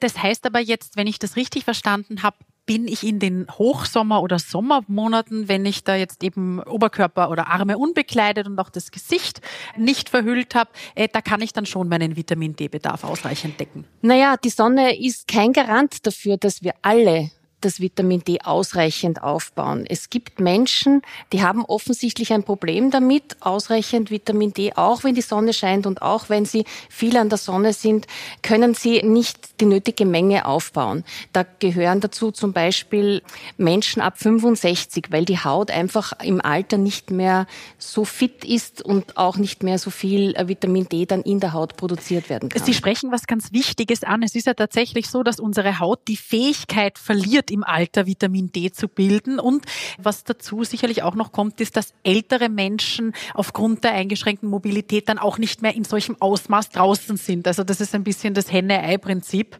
Das 0.00 0.22
heißt 0.22 0.46
aber 0.46 0.60
jetzt, 0.60 0.96
wenn 0.96 1.06
ich 1.06 1.18
das 1.18 1.36
richtig 1.36 1.64
verstanden 1.64 2.22
habe, 2.22 2.36
bin 2.66 2.88
ich 2.88 3.06
in 3.06 3.18
den 3.18 3.46
Hochsommer- 3.46 4.22
oder 4.22 4.38
Sommermonaten, 4.38 5.48
wenn 5.48 5.66
ich 5.66 5.84
da 5.84 5.96
jetzt 5.96 6.22
eben 6.24 6.62
Oberkörper 6.62 7.30
oder 7.30 7.48
Arme 7.48 7.76
unbekleidet 7.76 8.46
und 8.46 8.58
auch 8.58 8.70
das 8.70 8.90
Gesicht 8.90 9.40
nicht 9.76 10.08
verhüllt 10.08 10.54
habe, 10.54 10.70
äh, 10.94 11.08
da 11.10 11.20
kann 11.20 11.40
ich 11.40 11.52
dann 11.52 11.66
schon 11.66 11.88
meinen 11.88 12.16
Vitamin 12.16 12.56
D-Bedarf 12.56 13.04
ausreichend 13.04 13.58
decken. 13.58 13.84
Naja, 14.02 14.36
die 14.36 14.50
Sonne 14.50 14.98
ist 14.98 15.28
kein 15.28 15.52
Garant 15.52 16.06
dafür, 16.06 16.36
dass 16.36 16.62
wir 16.62 16.74
alle 16.82 17.30
das 17.64 17.80
Vitamin 17.80 18.22
D 18.24 18.40
ausreichend 18.42 19.22
aufbauen. 19.22 19.84
Es 19.88 20.10
gibt 20.10 20.40
Menschen, 20.40 21.02
die 21.32 21.42
haben 21.42 21.64
offensichtlich 21.64 22.32
ein 22.32 22.42
Problem 22.42 22.90
damit, 22.90 23.36
ausreichend 23.40 24.10
Vitamin 24.10 24.52
D, 24.52 24.72
auch 24.74 25.04
wenn 25.04 25.14
die 25.14 25.22
Sonne 25.22 25.52
scheint 25.52 25.86
und 25.86 26.02
auch 26.02 26.28
wenn 26.28 26.44
sie 26.44 26.64
viel 26.88 27.16
an 27.16 27.28
der 27.28 27.38
Sonne 27.38 27.72
sind, 27.72 28.06
können 28.42 28.74
sie 28.74 29.02
nicht 29.02 29.60
die 29.60 29.66
nötige 29.66 30.04
Menge 30.04 30.46
aufbauen. 30.46 31.04
Da 31.32 31.44
gehören 31.58 32.00
dazu 32.00 32.30
zum 32.30 32.52
Beispiel 32.52 33.22
Menschen 33.56 34.02
ab 34.02 34.18
65, 34.18 35.06
weil 35.10 35.24
die 35.24 35.38
Haut 35.38 35.70
einfach 35.70 36.12
im 36.20 36.40
Alter 36.40 36.78
nicht 36.78 37.10
mehr 37.10 37.46
so 37.78 38.04
fit 38.04 38.44
ist 38.44 38.82
und 38.82 39.16
auch 39.16 39.36
nicht 39.36 39.62
mehr 39.62 39.78
so 39.78 39.90
viel 39.90 40.34
äh, 40.36 40.48
Vitamin 40.48 40.88
D 40.88 41.06
dann 41.06 41.22
in 41.22 41.40
der 41.40 41.52
Haut 41.52 41.76
produziert 41.76 42.28
werden 42.28 42.48
kann. 42.48 42.62
Sie 42.62 42.74
sprechen 42.74 43.10
was 43.12 43.26
ganz 43.26 43.52
Wichtiges 43.52 44.04
an. 44.04 44.22
Es 44.22 44.34
ist 44.34 44.46
ja 44.46 44.54
tatsächlich 44.54 45.08
so, 45.08 45.22
dass 45.22 45.40
unsere 45.40 45.78
Haut 45.78 46.00
die 46.08 46.16
Fähigkeit 46.16 46.98
verliert, 46.98 47.50
im 47.54 47.64
Alter 47.64 48.06
Vitamin 48.06 48.52
D 48.52 48.70
zu 48.70 48.88
bilden. 48.88 49.38
Und 49.38 49.64
was 49.98 50.24
dazu 50.24 50.64
sicherlich 50.64 51.02
auch 51.02 51.14
noch 51.14 51.32
kommt, 51.32 51.60
ist, 51.60 51.76
dass 51.76 51.94
ältere 52.02 52.48
Menschen 52.48 53.12
aufgrund 53.32 53.84
der 53.84 53.92
eingeschränkten 53.92 54.48
Mobilität 54.48 55.08
dann 55.08 55.18
auch 55.18 55.38
nicht 55.38 55.62
mehr 55.62 55.74
in 55.74 55.84
solchem 55.84 56.16
Ausmaß 56.20 56.70
draußen 56.70 57.16
sind. 57.16 57.46
Also 57.46 57.64
das 57.64 57.80
ist 57.80 57.94
ein 57.94 58.04
bisschen 58.04 58.34
das 58.34 58.52
Henne-Ei-Prinzip. 58.52 59.58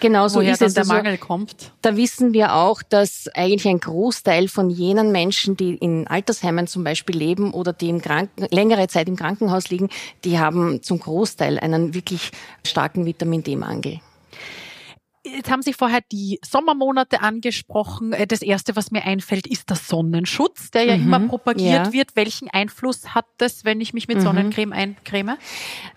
Genau 0.00 0.28
so 0.28 0.40
ist 0.40 0.60
es. 0.60 0.74
der 0.74 0.82
also, 0.82 0.92
Mangel 0.92 1.18
kommt. 1.18 1.72
Da 1.82 1.96
wissen 1.96 2.32
wir 2.32 2.54
auch, 2.54 2.82
dass 2.82 3.28
eigentlich 3.34 3.66
ein 3.68 3.80
Großteil 3.80 4.48
von 4.48 4.68
jenen 4.68 5.12
Menschen, 5.12 5.56
die 5.56 5.76
in 5.76 6.06
Altersheimen 6.06 6.66
zum 6.66 6.84
Beispiel 6.84 7.16
leben 7.16 7.52
oder 7.52 7.72
die 7.72 7.88
im 7.88 8.02
Kranken 8.02 8.46
längere 8.50 8.88
Zeit 8.88 9.08
im 9.08 9.16
Krankenhaus 9.16 9.70
liegen, 9.70 9.88
die 10.24 10.38
haben 10.38 10.82
zum 10.82 11.00
Großteil 11.00 11.58
einen 11.58 11.94
wirklich 11.94 12.32
starken 12.66 13.06
Vitamin 13.06 13.42
D-Mangel. 13.42 14.00
Jetzt 15.26 15.50
haben 15.50 15.62
Sie 15.62 15.72
vorher 15.72 16.00
die 16.12 16.38
Sommermonate 16.44 17.22
angesprochen. 17.22 18.12
Äh, 18.12 18.26
das 18.26 18.42
erste, 18.42 18.76
was 18.76 18.90
mir 18.90 19.04
einfällt, 19.04 19.46
ist 19.46 19.70
der 19.70 19.76
Sonnenschutz, 19.76 20.70
der 20.70 20.84
ja 20.84 20.96
mhm, 20.98 21.02
immer 21.04 21.20
propagiert 21.20 21.86
ja. 21.86 21.92
wird. 21.94 22.14
Welchen 22.14 22.50
Einfluss 22.50 23.14
hat 23.14 23.24
das, 23.38 23.64
wenn 23.64 23.80
ich 23.80 23.94
mich 23.94 24.06
mit 24.06 24.18
mhm. 24.18 24.22
Sonnencreme 24.22 24.72
eincreme? 24.74 25.38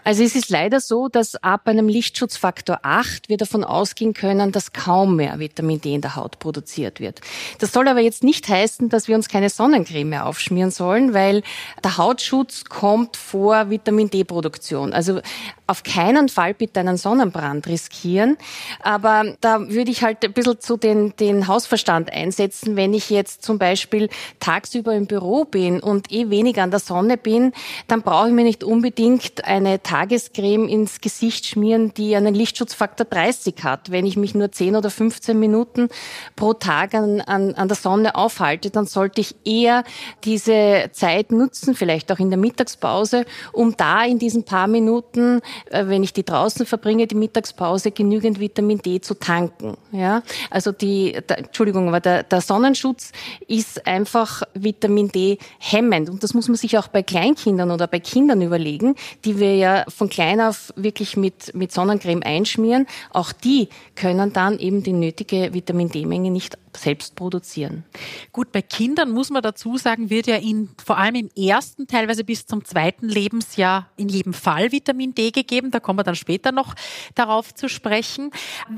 Also 0.06 0.24
es 0.24 0.34
ist 0.34 0.50
leider 0.50 0.80
so, 0.80 1.10
dass 1.10 1.36
ab 1.36 1.68
einem 1.68 1.90
Lichtschutzfaktor 1.90 2.80
8 2.84 3.28
wir 3.28 3.36
davon 3.36 3.66
ausgehen 3.66 4.14
können, 4.14 4.54
dass 4.54 4.72
kaum 4.72 5.18
mehr 5.18 5.40
Vitamin 5.40 5.82
D 5.82 5.94
in 5.94 6.02
der 6.02 6.16
Haut 6.16 6.40
produziert 6.40 7.02
wird. 7.02 7.20
Das 7.60 7.74
soll 7.74 7.90
aber 7.90 8.00
jetzt 8.00 8.24
nicht 8.24 8.48
heißen, 8.48 8.88
dass 8.88 9.10
wir 9.10 9.16
uns 9.18 9.28
keine 9.28 9.50
Sonnencreme 9.50 10.08
mehr 10.08 10.26
aufschmieren 10.26 10.72
sollen, 10.72 11.14
weil 11.14 11.44
der 11.84 11.98
Hautschutz 11.98 12.64
kommt 12.64 13.18
vor 13.18 13.70
Vitamin 13.70 14.10
D-Produktion. 14.10 14.94
Also 14.94 15.20
auf 15.68 15.84
keinen 15.84 16.30
Fall 16.30 16.54
bitte 16.54 16.80
einen 16.80 16.96
Sonnenbrand 16.96 17.68
riskieren. 17.68 18.38
Aber 18.82 19.17
da 19.42 19.70
würde 19.70 19.92
ich 19.92 20.04
halt 20.04 20.24
ein 20.24 20.34
bisschen 20.34 20.60
zu 20.60 20.78
den, 20.78 21.16
den 21.18 21.48
Hausverstand 21.48 22.12
einsetzen, 22.12 22.76
wenn 22.76 22.94
ich 22.94 23.10
jetzt 23.10 23.44
zum 23.44 23.58
Beispiel 23.58 24.10
tagsüber 24.40 24.94
im 24.94 25.08
Büro 25.08 25.46
bin 25.46 25.80
und 25.80 26.12
eh 26.12 26.30
weniger 26.30 26.64
an 26.64 26.72
der 26.72 26.80
Sonne 26.80 27.18
bin, 27.18 27.54
dann 27.88 28.02
brauche 28.02 28.28
ich 28.28 28.34
mir 28.34 28.44
nicht 28.44 28.64
unbedingt 28.64 29.46
eine 29.46 29.82
Tagescreme 29.82 30.68
ins 30.68 31.02
Gesicht 31.02 31.46
schmieren, 31.46 31.94
die 31.94 32.16
einen 32.16 32.36
Lichtschutzfaktor 32.36 33.06
30 33.06 33.56
hat. 33.64 33.92
Wenn 33.92 34.06
ich 34.06 34.18
mich 34.18 34.36
nur 34.36 34.52
10 34.52 34.76
oder 34.76 34.90
15 34.90 35.40
Minuten 35.40 35.90
pro 36.36 36.54
Tag 36.54 36.94
an, 36.94 37.22
an, 37.22 37.54
an 37.56 37.68
der 37.68 37.78
Sonne 37.78 38.16
aufhalte, 38.16 38.70
dann 38.70 38.86
sollte 38.86 39.22
ich 39.22 39.36
eher 39.46 39.84
diese 40.24 40.90
Zeit 40.92 41.32
nutzen, 41.32 41.76
vielleicht 41.76 42.12
auch 42.12 42.20
in 42.20 42.30
der 42.30 42.40
Mittagspause, 42.40 43.26
um 43.52 43.76
da 43.78 44.04
in 44.04 44.20
diesen 44.20 44.44
paar 44.44 44.68
Minuten 44.68 45.42
äh, 45.70 45.88
wenn 45.88 46.04
ich 46.04 46.14
die 46.14 46.26
draußen 46.26 46.66
verbringe, 46.66 47.08
die 47.08 47.16
Mittagspause, 47.16 47.92
genügend 47.92 48.40
Vitamin 48.40 48.80
D 48.80 49.00
zu 49.08 49.16
tanken. 49.16 49.78
Ja, 49.92 50.22
also 50.52 50.72
die, 50.72 51.18
der, 51.28 51.40
Entschuldigung, 51.40 51.88
aber 51.88 52.00
der, 52.00 52.24
der 52.24 52.42
Sonnenschutz 52.42 53.12
ist 53.48 53.88
einfach 53.88 54.44
Vitamin 54.54 55.08
D 55.08 55.38
hemmend 55.58 56.10
und 56.10 56.24
das 56.24 56.34
muss 56.34 56.48
man 56.48 56.58
sich 56.58 56.78
auch 56.78 56.90
bei 56.90 57.02
Kleinkindern 57.02 57.72
oder 57.72 57.88
bei 57.88 58.00
Kindern 58.00 58.42
überlegen, 58.42 58.96
die 59.26 59.40
wir 59.40 59.56
ja 59.56 59.86
von 59.88 60.10
klein 60.10 60.42
auf 60.42 60.74
wirklich 60.76 61.16
mit 61.18 61.56
mit 61.56 61.72
Sonnencreme 61.72 62.22
einschmieren. 62.24 62.86
Auch 63.12 63.32
die 63.32 63.70
können 63.96 64.34
dann 64.34 64.60
eben 64.60 64.84
die 64.84 64.94
nötige 64.94 65.54
Vitamin 65.54 65.90
D-Menge 65.90 66.30
nicht 66.30 66.58
selbst 66.78 67.16
produzieren. 67.16 67.84
Gut, 68.32 68.52
bei 68.52 68.62
Kindern 68.62 69.12
muss 69.12 69.30
man 69.30 69.42
dazu 69.42 69.78
sagen, 69.78 70.10
wird 70.10 70.28
ja 70.28 70.36
in, 70.36 70.70
vor 70.84 70.98
allem 70.98 71.16
im 71.16 71.30
ersten, 71.36 71.88
teilweise 71.88 72.24
bis 72.24 72.46
zum 72.46 72.66
zweiten 72.66 73.08
Lebensjahr 73.08 73.90
in 73.98 74.10
jedem 74.10 74.34
Fall 74.34 74.72
Vitamin 74.72 75.14
D 75.14 75.32
gegeben. 75.32 75.72
Da 75.72 75.80
kommen 75.80 76.00
wir 76.00 76.04
dann 76.04 76.16
später 76.16 76.52
noch 76.52 76.76
darauf 77.16 77.54
zu 77.54 77.70
sprechen. 77.70 78.32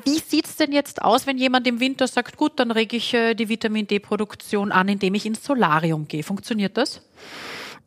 Wie 0.05 0.19
sieht's 0.19 0.55
denn 0.55 0.71
jetzt 0.71 1.01
aus, 1.01 1.27
wenn 1.27 1.37
jemand 1.37 1.67
im 1.67 1.79
Winter 1.79 2.07
sagt, 2.07 2.37
gut, 2.37 2.53
dann 2.57 2.71
rege 2.71 2.97
ich 2.97 3.13
äh, 3.13 3.35
die 3.35 3.49
Vitamin 3.49 3.87
D-Produktion 3.87 4.71
an, 4.71 4.87
indem 4.87 5.15
ich 5.15 5.25
ins 5.25 5.43
Solarium 5.43 6.07
gehe? 6.07 6.23
Funktioniert 6.23 6.77
das? 6.77 7.01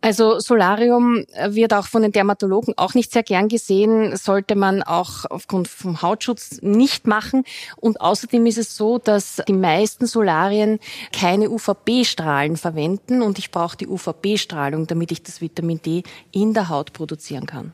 Also 0.04 0.40
Solarium 0.40 1.25
wird 1.47 1.73
auch 1.73 1.87
von 1.87 2.02
den 2.02 2.11
Dermatologen 2.11 2.75
auch 2.76 2.94
nicht 2.94 3.12
sehr 3.12 3.23
gern 3.23 3.47
gesehen, 3.47 4.16
sollte 4.16 4.56
man 4.56 4.82
auch 4.82 5.25
aufgrund 5.30 5.68
vom 5.68 6.02
Hautschutz 6.02 6.59
nicht 6.61 7.06
machen. 7.06 7.44
Und 7.76 8.00
außerdem 8.00 8.44
ist 8.47 8.59
es 8.59 8.76
so, 8.76 8.99
dass 8.99 9.40
die 9.47 9.52
meisten 9.52 10.06
Solarien 10.06 10.80
keine 11.12 11.50
UVB-Strahlen 11.50 12.56
verwenden 12.56 13.23
und 13.23 13.38
ich 13.38 13.52
brauche 13.52 13.76
die 13.76 13.87
UVB-Strahlung, 13.87 14.88
damit 14.88 15.12
ich 15.12 15.23
das 15.23 15.40
Vitamin 15.40 15.80
D 15.80 16.02
in 16.32 16.52
der 16.52 16.68
Haut 16.68 16.92
produzieren 16.92 17.47
kann. 17.47 17.73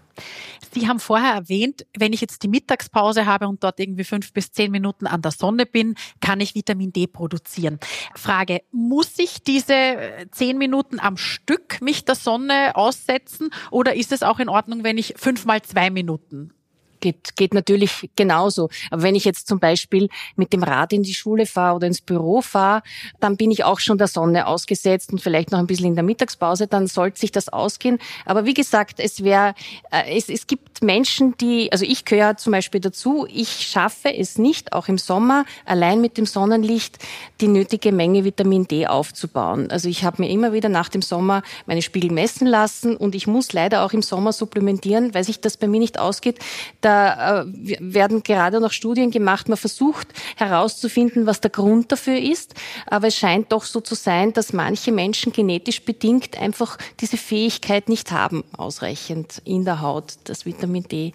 Sie 0.72 0.88
haben 0.88 1.00
vorher 1.00 1.32
erwähnt, 1.32 1.86
wenn 1.96 2.12
ich 2.12 2.20
jetzt 2.20 2.42
die 2.42 2.48
Mittagspause 2.48 3.26
habe 3.26 3.48
und 3.48 3.64
dort 3.64 3.80
irgendwie 3.80 4.04
fünf 4.04 4.32
bis 4.32 4.52
zehn 4.52 4.70
Minuten 4.70 5.06
an 5.06 5.22
der 5.22 5.32
Sonne 5.32 5.66
bin, 5.66 5.94
kann 6.20 6.40
ich 6.40 6.54
Vitamin 6.54 6.92
D 6.92 7.06
produzieren. 7.06 7.78
Frage, 8.14 8.62
muss 8.70 9.18
ich 9.18 9.42
diese 9.42 9.74
äh, 9.74 10.26
zehn 10.30 10.58
Minuten 10.58 11.00
am 11.00 11.16
Stück 11.16 11.80
mich 11.80 12.04
der 12.04 12.14
Sonne 12.14 12.76
aussetzen 12.76 13.50
oder 13.70 13.94
ist 13.94 14.12
es 14.12 14.22
auch 14.22 14.38
in 14.38 14.48
Ordnung, 14.48 14.84
wenn 14.84 14.98
ich 14.98 15.14
fünf 15.16 15.44
mal 15.44 15.62
zwei 15.62 15.90
Minuten 15.90 16.52
geht, 17.00 17.36
geht 17.36 17.54
natürlich 17.54 18.10
genauso. 18.16 18.68
Aber 18.90 19.02
wenn 19.02 19.14
ich 19.14 19.24
jetzt 19.24 19.48
zum 19.48 19.58
Beispiel 19.58 20.08
mit 20.36 20.52
dem 20.52 20.62
Rad 20.62 20.92
in 20.92 21.02
die 21.02 21.14
Schule 21.14 21.46
fahre 21.46 21.76
oder 21.76 21.86
ins 21.86 22.00
Büro 22.00 22.40
fahre, 22.40 22.82
dann 23.20 23.36
bin 23.36 23.50
ich 23.50 23.64
auch 23.64 23.80
schon 23.80 23.98
der 23.98 24.08
Sonne 24.08 24.46
ausgesetzt 24.46 25.12
und 25.12 25.20
vielleicht 25.20 25.50
noch 25.52 25.58
ein 25.58 25.66
bisschen 25.66 25.86
in 25.86 25.94
der 25.94 26.04
Mittagspause, 26.04 26.66
dann 26.66 26.86
sollte 26.86 27.20
sich 27.20 27.32
das 27.32 27.48
ausgehen. 27.48 27.98
Aber 28.24 28.44
wie 28.44 28.54
gesagt, 28.54 29.00
es 29.00 29.22
wäre, 29.22 29.54
äh, 29.90 30.16
es, 30.16 30.28
es 30.28 30.46
gibt 30.46 30.77
Menschen, 30.82 31.36
die, 31.38 31.72
also 31.72 31.84
ich 31.84 32.04
gehöre 32.04 32.36
zum 32.36 32.52
Beispiel 32.52 32.80
dazu, 32.80 33.26
ich 33.28 33.66
schaffe 33.66 34.14
es 34.14 34.38
nicht, 34.38 34.72
auch 34.72 34.88
im 34.88 34.98
Sommer, 34.98 35.44
allein 35.64 36.00
mit 36.00 36.16
dem 36.16 36.26
Sonnenlicht 36.26 36.98
die 37.40 37.48
nötige 37.48 37.92
Menge 37.92 38.24
Vitamin 38.24 38.68
D 38.68 38.86
aufzubauen. 38.86 39.70
Also 39.70 39.88
ich 39.88 40.04
habe 40.04 40.22
mir 40.22 40.30
immer 40.30 40.52
wieder 40.52 40.68
nach 40.68 40.88
dem 40.88 41.02
Sommer 41.02 41.42
meine 41.66 41.82
Spiegel 41.82 42.12
messen 42.12 42.46
lassen 42.46 42.96
und 42.96 43.14
ich 43.14 43.26
muss 43.26 43.52
leider 43.52 43.84
auch 43.84 43.92
im 43.92 44.02
Sommer 44.02 44.32
supplementieren, 44.32 45.14
weil 45.14 45.24
sich 45.24 45.40
das 45.40 45.56
bei 45.56 45.66
mir 45.66 45.80
nicht 45.80 45.98
ausgeht. 45.98 46.38
Da 46.80 47.42
äh, 47.42 47.46
werden 47.80 48.22
gerade 48.22 48.60
noch 48.60 48.72
Studien 48.72 49.10
gemacht. 49.10 49.48
Man 49.48 49.58
versucht 49.58 50.08
herauszufinden, 50.36 51.26
was 51.26 51.40
der 51.40 51.50
Grund 51.50 51.90
dafür 51.92 52.18
ist. 52.18 52.54
Aber 52.86 53.08
es 53.08 53.16
scheint 53.16 53.52
doch 53.52 53.64
so 53.64 53.80
zu 53.80 53.94
sein, 53.94 54.32
dass 54.32 54.52
manche 54.52 54.92
Menschen 54.92 55.32
genetisch 55.32 55.82
bedingt 55.82 56.38
einfach 56.40 56.78
diese 57.00 57.16
Fähigkeit 57.16 57.88
nicht 57.88 58.12
haben, 58.12 58.44
ausreichend 58.56 59.42
in 59.44 59.64
der 59.64 59.80
Haut 59.80 60.14
das 60.24 60.46
Vitamin 60.46 60.67
D 60.88 61.12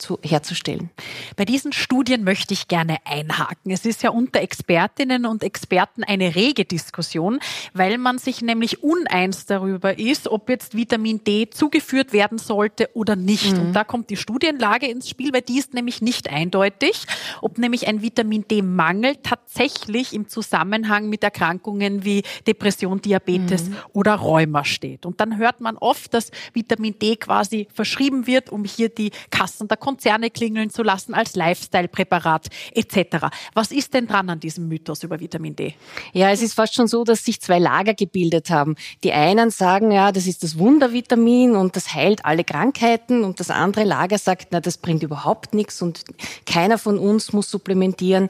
zu, 0.00 0.18
herzustellen. 0.22 0.90
Bei 1.36 1.44
diesen 1.44 1.72
Studien 1.72 2.24
möchte 2.24 2.54
ich 2.54 2.68
gerne 2.68 2.98
einhaken. 3.04 3.70
Es 3.70 3.84
ist 3.84 4.02
ja 4.02 4.10
unter 4.10 4.40
Expertinnen 4.40 5.26
und 5.26 5.44
Experten 5.44 6.04
eine 6.04 6.34
rege 6.34 6.64
Diskussion, 6.64 7.38
weil 7.74 7.98
man 7.98 8.18
sich 8.18 8.42
nämlich 8.42 8.82
uneins 8.82 9.46
darüber 9.46 9.98
ist, 9.98 10.28
ob 10.28 10.48
jetzt 10.48 10.76
Vitamin 10.76 11.22
D 11.24 11.50
zugeführt 11.50 12.12
werden 12.12 12.38
sollte 12.38 12.90
oder 12.94 13.16
nicht. 13.16 13.52
Mhm. 13.52 13.60
Und 13.60 13.72
da 13.74 13.84
kommt 13.84 14.10
die 14.10 14.16
Studienlage 14.16 14.86
ins 14.86 15.08
Spiel, 15.08 15.32
weil 15.32 15.42
die 15.42 15.58
ist 15.58 15.74
nämlich 15.74 16.02
nicht 16.02 16.30
eindeutig, 16.30 17.04
ob 17.42 17.58
nämlich 17.58 17.86
ein 17.86 18.02
Vitamin 18.02 18.46
D-Mangel 18.48 19.16
tatsächlich 19.22 20.12
im 20.12 20.28
Zusammenhang 20.28 21.08
mit 21.08 21.22
Erkrankungen 21.22 22.04
wie 22.04 22.22
Depression, 22.46 23.00
Diabetes 23.00 23.68
mhm. 23.68 23.76
oder 23.92 24.14
Rheuma 24.14 24.64
steht. 24.64 25.06
Und 25.06 25.20
dann 25.20 25.36
hört 25.36 25.60
man 25.60 25.76
oft, 25.76 26.14
dass 26.14 26.30
Vitamin 26.52 26.98
D 26.98 27.16
quasi 27.16 27.68
verschrieben 27.72 28.26
wird, 28.26 28.50
um 28.50 28.64
hier 28.64 28.88
die 28.88 29.10
Kassen 29.30 29.68
der 29.68 29.76
Konzerne 29.90 30.30
klingeln 30.30 30.70
zu 30.70 30.84
lassen 30.84 31.14
als 31.14 31.34
Lifestyle-Präparat 31.34 32.46
etc. 32.74 33.26
Was 33.54 33.72
ist 33.72 33.92
denn 33.92 34.06
dran 34.06 34.30
an 34.30 34.38
diesem 34.38 34.68
Mythos 34.68 35.02
über 35.02 35.18
Vitamin 35.18 35.56
D? 35.56 35.74
Ja, 36.12 36.30
es 36.30 36.42
ist 36.42 36.54
fast 36.54 36.74
schon 36.74 36.86
so, 36.86 37.02
dass 37.02 37.24
sich 37.24 37.40
zwei 37.40 37.58
Lager 37.58 37.94
gebildet 37.94 38.50
haben. 38.50 38.76
Die 39.02 39.12
einen 39.12 39.50
sagen, 39.50 39.90
ja, 39.90 40.12
das 40.12 40.28
ist 40.28 40.44
das 40.44 40.58
Wundervitamin 40.60 41.56
und 41.56 41.74
das 41.74 41.92
heilt 41.92 42.24
alle 42.24 42.44
Krankheiten 42.44 43.24
und 43.24 43.40
das 43.40 43.50
andere 43.50 43.82
Lager 43.82 44.18
sagt, 44.18 44.50
na, 44.52 44.60
das 44.60 44.78
bringt 44.78 45.02
überhaupt 45.02 45.54
nichts 45.54 45.82
und 45.82 46.04
keiner 46.46 46.78
von 46.78 46.96
uns 46.96 47.32
muss 47.32 47.50
supplementieren. 47.50 48.28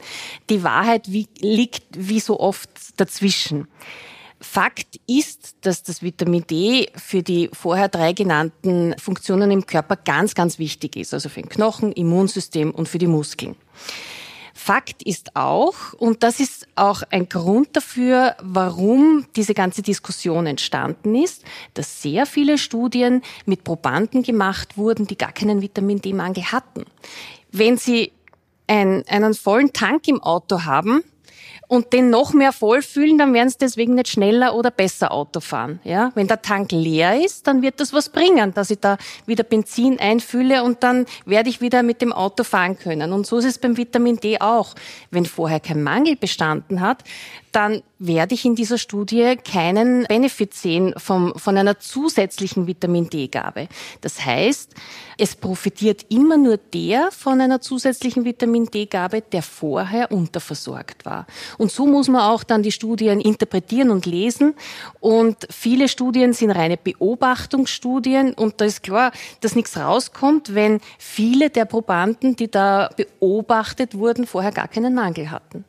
Die 0.49 0.63
Wahrheit 0.63 1.11
wie, 1.11 1.27
liegt 1.41 1.83
wie 1.91 2.21
so 2.21 2.39
oft 2.39 2.71
dazwischen. 2.97 3.67
Fakt 4.41 4.99
ist, 5.07 5.55
dass 5.61 5.83
das 5.83 6.01
Vitamin 6.01 6.45
D 6.47 6.89
für 6.95 7.21
die 7.21 7.49
vorher 7.53 7.89
drei 7.89 8.13
genannten 8.13 8.95
Funktionen 8.97 9.51
im 9.51 9.65
Körper 9.65 9.95
ganz, 9.95 10.33
ganz 10.33 10.57
wichtig 10.57 10.95
ist. 10.95 11.13
Also 11.13 11.29
für 11.29 11.41
den 11.41 11.49
Knochen, 11.49 11.91
Immunsystem 11.91 12.71
und 12.71 12.89
für 12.89 12.97
die 12.97 13.07
Muskeln. 13.07 13.55
Fakt 14.53 15.01
ist 15.03 15.35
auch, 15.35 15.93
und 15.93 16.23
das 16.23 16.39
ist 16.39 16.67
auch 16.75 17.03
ein 17.09 17.29
Grund 17.29 17.69
dafür, 17.75 18.35
warum 18.41 19.25
diese 19.35 19.53
ganze 19.53 19.81
Diskussion 19.81 20.45
entstanden 20.45 21.15
ist, 21.15 21.43
dass 21.73 22.01
sehr 22.01 22.25
viele 22.25 22.57
Studien 22.57 23.23
mit 23.45 23.63
Probanden 23.63 24.21
gemacht 24.21 24.77
wurden, 24.77 25.07
die 25.07 25.17
gar 25.17 25.31
keinen 25.31 25.61
Vitamin 25.61 26.01
D-Mangel 26.01 26.51
hatten. 26.51 26.85
Wenn 27.51 27.77
Sie 27.77 28.11
ein, 28.67 29.03
einen 29.07 29.33
vollen 29.33 29.73
Tank 29.73 30.07
im 30.07 30.21
Auto 30.21 30.63
haben, 30.63 31.03
und 31.71 31.93
den 31.93 32.09
noch 32.09 32.33
mehr 32.33 32.51
vollfüllen, 32.51 33.17
dann 33.17 33.33
werden 33.33 33.47
sie 33.47 33.57
deswegen 33.57 33.95
nicht 33.95 34.09
schneller 34.09 34.55
oder 34.55 34.71
besser 34.71 35.13
Auto 35.13 35.39
fahren. 35.39 35.79
Ja? 35.85 36.11
Wenn 36.15 36.27
der 36.27 36.41
Tank 36.41 36.73
leer 36.73 37.23
ist, 37.23 37.47
dann 37.47 37.61
wird 37.61 37.79
das 37.79 37.93
was 37.93 38.09
bringen, 38.09 38.53
dass 38.53 38.71
ich 38.71 38.79
da 38.79 38.97
wieder 39.25 39.45
Benzin 39.45 39.97
einfülle 39.97 40.65
und 40.65 40.83
dann 40.83 41.05
werde 41.23 41.49
ich 41.49 41.61
wieder 41.61 41.81
mit 41.81 42.01
dem 42.01 42.11
Auto 42.11 42.43
fahren 42.43 42.77
können. 42.77 43.13
Und 43.13 43.25
so 43.25 43.37
ist 43.37 43.45
es 43.45 43.57
beim 43.57 43.77
Vitamin 43.77 44.17
D 44.17 44.41
auch. 44.41 44.75
Wenn 45.11 45.25
vorher 45.25 45.61
kein 45.61 45.81
Mangel 45.81 46.17
bestanden 46.17 46.81
hat, 46.81 47.05
dann 47.51 47.83
werde 47.99 48.33
ich 48.33 48.45
in 48.45 48.55
dieser 48.55 48.77
Studie 48.77 49.35
keinen 49.35 50.05
Benefit 50.05 50.53
sehen 50.53 50.93
vom, 50.97 51.33
von 51.35 51.57
einer 51.57 51.79
zusätzlichen 51.79 52.65
Vitamin 52.65 53.09
D-Gabe. 53.09 53.67
Das 54.01 54.25
heißt, 54.25 54.73
es 55.17 55.35
profitiert 55.35 56.05
immer 56.09 56.37
nur 56.37 56.57
der 56.57 57.11
von 57.11 57.41
einer 57.41 57.61
zusätzlichen 57.61 58.25
Vitamin 58.25 58.65
D-Gabe, 58.65 59.21
der 59.21 59.43
vorher 59.43 60.11
unterversorgt 60.11 61.05
war. 61.05 61.27
Und 61.57 61.71
so 61.71 61.85
muss 61.85 62.07
man 62.07 62.21
auch 62.21 62.43
dann 62.43 62.63
die 62.63 62.71
Studien 62.71 63.21
interpretieren 63.21 63.91
und 63.91 64.05
lesen. 64.05 64.55
Und 64.99 65.47
viele 65.51 65.87
Studien 65.87 66.33
sind 66.33 66.51
reine 66.51 66.77
Beobachtungsstudien. 66.77 68.33
Und 68.33 68.61
da 68.61 68.65
ist 68.65 68.81
klar, 68.81 69.11
dass 69.41 69.55
nichts 69.55 69.77
rauskommt, 69.77 70.55
wenn 70.55 70.79
viele 70.97 71.49
der 71.49 71.65
Probanden, 71.65 72.35
die 72.35 72.49
da 72.49 72.89
beobachtet 72.95 73.95
wurden, 73.95 74.25
vorher 74.25 74.51
gar 74.51 74.67
keinen 74.67 74.95
Mangel 74.95 75.29
hatten. 75.29 75.65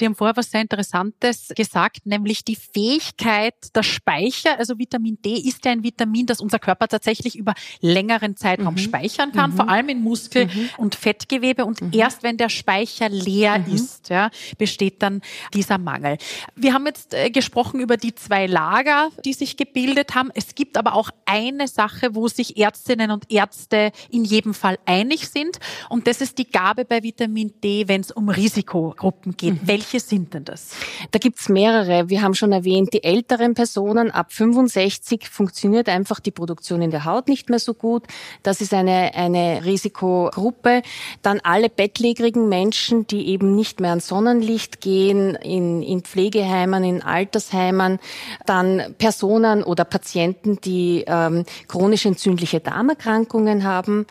Sie 0.00 0.06
haben 0.06 0.14
vorher 0.14 0.34
was 0.34 0.50
sehr 0.50 0.62
Interessantes 0.62 1.52
gesagt, 1.54 2.06
nämlich 2.06 2.42
die 2.42 2.56
Fähigkeit 2.56 3.54
der 3.74 3.82
Speicher. 3.82 4.58
Also 4.58 4.78
Vitamin 4.78 5.18
D 5.22 5.34
ist 5.34 5.62
ja 5.66 5.72
ein 5.72 5.84
Vitamin, 5.84 6.24
das 6.24 6.40
unser 6.40 6.58
Körper 6.58 6.88
tatsächlich 6.88 7.36
über 7.36 7.52
längeren 7.82 8.34
Zeitraum 8.34 8.74
mhm. 8.74 8.78
speichern 8.78 9.32
kann, 9.32 9.50
mhm. 9.50 9.56
vor 9.56 9.68
allem 9.68 9.90
in 9.90 10.02
Muskel- 10.02 10.46
mhm. 10.46 10.70
und 10.78 10.94
Fettgewebe. 10.94 11.66
Und 11.66 11.82
mhm. 11.82 11.90
erst 11.92 12.22
wenn 12.22 12.38
der 12.38 12.48
Speicher 12.48 13.10
leer 13.10 13.58
mhm. 13.58 13.74
ist, 13.74 14.08
ja, 14.08 14.30
besteht 14.56 15.02
dann 15.02 15.20
dieser 15.52 15.76
Mangel. 15.76 16.16
Wir 16.56 16.72
haben 16.72 16.86
jetzt 16.86 17.12
äh, 17.12 17.28
gesprochen 17.28 17.78
über 17.78 17.98
die 17.98 18.14
zwei 18.14 18.46
Lager, 18.46 19.10
die 19.26 19.34
sich 19.34 19.58
gebildet 19.58 20.14
haben. 20.14 20.30
Es 20.34 20.54
gibt 20.54 20.78
aber 20.78 20.94
auch 20.94 21.10
eine 21.26 21.68
Sache, 21.68 22.14
wo 22.14 22.26
sich 22.26 22.56
Ärztinnen 22.56 23.10
und 23.10 23.30
Ärzte 23.30 23.92
in 24.08 24.24
jedem 24.24 24.54
Fall 24.54 24.78
einig 24.86 25.28
sind. 25.28 25.58
Und 25.90 26.06
das 26.06 26.22
ist 26.22 26.38
die 26.38 26.50
Gabe 26.50 26.86
bei 26.86 27.02
Vitamin 27.02 27.52
D, 27.62 27.86
wenn 27.86 28.00
es 28.00 28.10
um 28.10 28.30
Risikogruppen 28.30 29.36
geht 29.36 29.50
geht. 29.50 29.68
Welche 29.92 30.06
sind 30.06 30.34
denn 30.34 30.44
das? 30.44 30.70
Da 31.10 31.18
gibt's 31.18 31.48
mehrere. 31.48 32.08
Wir 32.08 32.22
haben 32.22 32.34
schon 32.34 32.52
erwähnt, 32.52 32.92
die 32.92 33.02
älteren 33.02 33.54
Personen 33.54 34.12
ab 34.12 34.32
65 34.32 35.28
funktioniert 35.28 35.88
einfach 35.88 36.20
die 36.20 36.30
Produktion 36.30 36.80
in 36.80 36.92
der 36.92 37.04
Haut 37.04 37.26
nicht 37.26 37.50
mehr 37.50 37.58
so 37.58 37.74
gut. 37.74 38.04
Das 38.44 38.60
ist 38.60 38.72
eine, 38.72 39.14
eine 39.14 39.64
Risikogruppe. 39.64 40.82
Dann 41.22 41.40
alle 41.40 41.68
bettlägerigen 41.68 42.48
Menschen, 42.48 43.08
die 43.08 43.26
eben 43.28 43.56
nicht 43.56 43.80
mehr 43.80 43.90
an 43.90 44.00
Sonnenlicht 44.00 44.80
gehen, 44.80 45.34
in, 45.34 45.82
in 45.82 46.02
Pflegeheimen, 46.02 46.84
in 46.84 47.02
Altersheimen. 47.02 47.98
Dann 48.46 48.94
Personen 48.98 49.64
oder 49.64 49.84
Patienten, 49.84 50.60
die 50.60 51.04
ähm, 51.08 51.44
chronisch 51.66 52.06
entzündliche 52.06 52.60
Darmerkrankungen 52.60 53.64
haben 53.64 54.06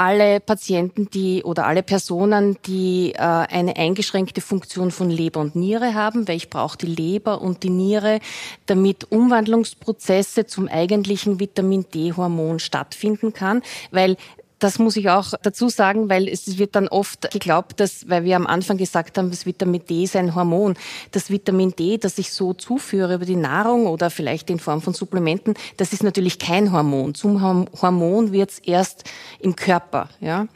alle 0.00 0.40
Patienten, 0.40 1.10
die 1.10 1.44
oder 1.44 1.66
alle 1.66 1.82
Personen, 1.82 2.56
die 2.64 3.12
äh, 3.12 3.18
eine 3.18 3.76
eingeschränkte 3.76 4.40
Funktion 4.40 4.90
von 4.92 5.10
Leber 5.10 5.40
und 5.40 5.56
Niere 5.56 5.92
haben, 5.92 6.26
weil 6.26 6.38
ich 6.38 6.48
brauche 6.48 6.78
die 6.78 6.86
Leber 6.86 7.42
und 7.42 7.62
die 7.64 7.68
Niere, 7.68 8.20
damit 8.64 9.12
Umwandlungsprozesse 9.12 10.46
zum 10.46 10.68
eigentlichen 10.68 11.38
Vitamin 11.38 11.84
D-Hormon 11.92 12.60
stattfinden 12.60 13.34
kann, 13.34 13.60
weil 13.90 14.16
das 14.60 14.78
muss 14.78 14.96
ich 14.96 15.08
auch 15.08 15.32
dazu 15.42 15.68
sagen, 15.68 16.08
weil 16.08 16.28
es 16.28 16.58
wird 16.58 16.76
dann 16.76 16.86
oft 16.86 17.30
geglaubt, 17.30 17.80
dass, 17.80 18.08
weil 18.08 18.24
wir 18.24 18.36
am 18.36 18.46
Anfang 18.46 18.76
gesagt 18.76 19.18
haben, 19.18 19.30
das 19.30 19.46
Vitamin 19.46 19.82
D 19.88 20.04
ist 20.04 20.14
ein 20.14 20.34
Hormon. 20.34 20.74
Das 21.12 21.30
Vitamin 21.30 21.74
D, 21.74 21.98
das 21.98 22.18
ich 22.18 22.32
so 22.32 22.52
zuführe 22.52 23.14
über 23.14 23.24
die 23.24 23.36
Nahrung 23.36 23.86
oder 23.86 24.10
vielleicht 24.10 24.50
in 24.50 24.58
Form 24.58 24.82
von 24.82 24.92
Supplementen, 24.92 25.54
das 25.78 25.92
ist 25.92 26.02
natürlich 26.02 26.38
kein 26.38 26.72
Hormon. 26.72 27.14
Zum 27.14 27.42
Hormon 27.80 28.32
wird 28.32 28.50
es 28.50 28.58
erst 28.58 29.04
im 29.40 29.56
Körper. 29.56 30.08
Ja? 30.20 30.46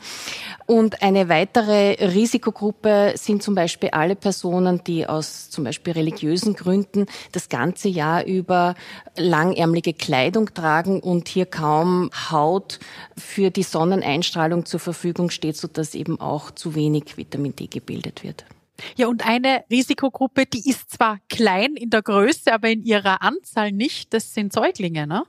Und 0.67 1.03
eine 1.03 1.29
weitere 1.29 1.95
Risikogruppe 2.13 3.15
sind 3.17 3.43
zum 3.43 3.55
Beispiel 3.55 3.91
alle 3.91 4.17
Personen, 4.17 4.83
die 4.85 5.07
aus 5.07 5.51
zum 5.51 5.65
Beispiel 5.65 5.95
religiösen 5.95 6.55
Gründen 6.55 7.07
das 7.33 7.49
ganze 7.49 7.89
Jahr 7.89 8.25
über 8.25 8.75
langärmelige 9.17 9.95
Kleidung 9.95 10.53
tragen 10.53 11.01
und 11.01 11.29
hier 11.29 11.47
kaum 11.47 12.11
Haut 12.31 12.81
für 13.17 13.51
die 13.51 13.63
Sonne 13.63 13.94
Sonneneinstrahlung 13.95 14.67
zur 14.67 14.81
Verfügung 14.81 15.31
steht, 15.31 15.57
sodass 15.57 15.95
eben 15.95 16.21
auch 16.21 16.51
zu 16.51 16.75
wenig 16.75 17.17
Vitamin 17.17 17.55
D 17.55 17.67
gebildet 17.67 18.25
wird. 18.25 18.45
Ja, 18.97 19.07
und 19.07 19.25
eine 19.25 19.63
Risikogruppe, 19.71 20.47
die 20.47 20.69
ist 20.69 20.91
zwar 20.91 21.19
klein 21.29 21.77
in 21.77 21.91
der 21.91 22.03
Größe, 22.03 22.53
aber 22.53 22.71
in 22.71 22.83
ihrer 22.83 23.23
Anzahl 23.23 23.71
nicht. 23.71 24.13
Das 24.13 24.35
sind 24.35 24.53
Säuglinge, 24.53 25.07
ne? 25.07 25.23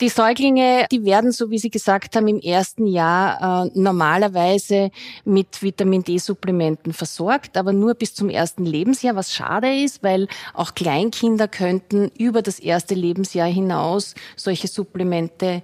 Die 0.00 0.08
Säuglinge, 0.08 0.86
die 0.90 1.04
werden, 1.04 1.30
so 1.30 1.50
wie 1.50 1.58
Sie 1.58 1.68
gesagt 1.68 2.16
haben, 2.16 2.26
im 2.26 2.40
ersten 2.40 2.86
Jahr 2.86 3.66
äh, 3.66 3.70
normalerweise 3.74 4.90
mit 5.26 5.62
Vitamin 5.62 6.04
D-Supplementen 6.04 6.94
versorgt, 6.94 7.58
aber 7.58 7.74
nur 7.74 7.92
bis 7.92 8.14
zum 8.14 8.30
ersten 8.30 8.64
Lebensjahr, 8.64 9.14
was 9.14 9.34
schade 9.34 9.74
ist, 9.74 10.02
weil 10.02 10.26
auch 10.54 10.74
Kleinkinder 10.74 11.48
könnten 11.48 12.10
über 12.16 12.40
das 12.40 12.58
erste 12.58 12.94
Lebensjahr 12.94 13.48
hinaus 13.48 14.14
solche 14.36 14.68
Supplemente 14.68 15.62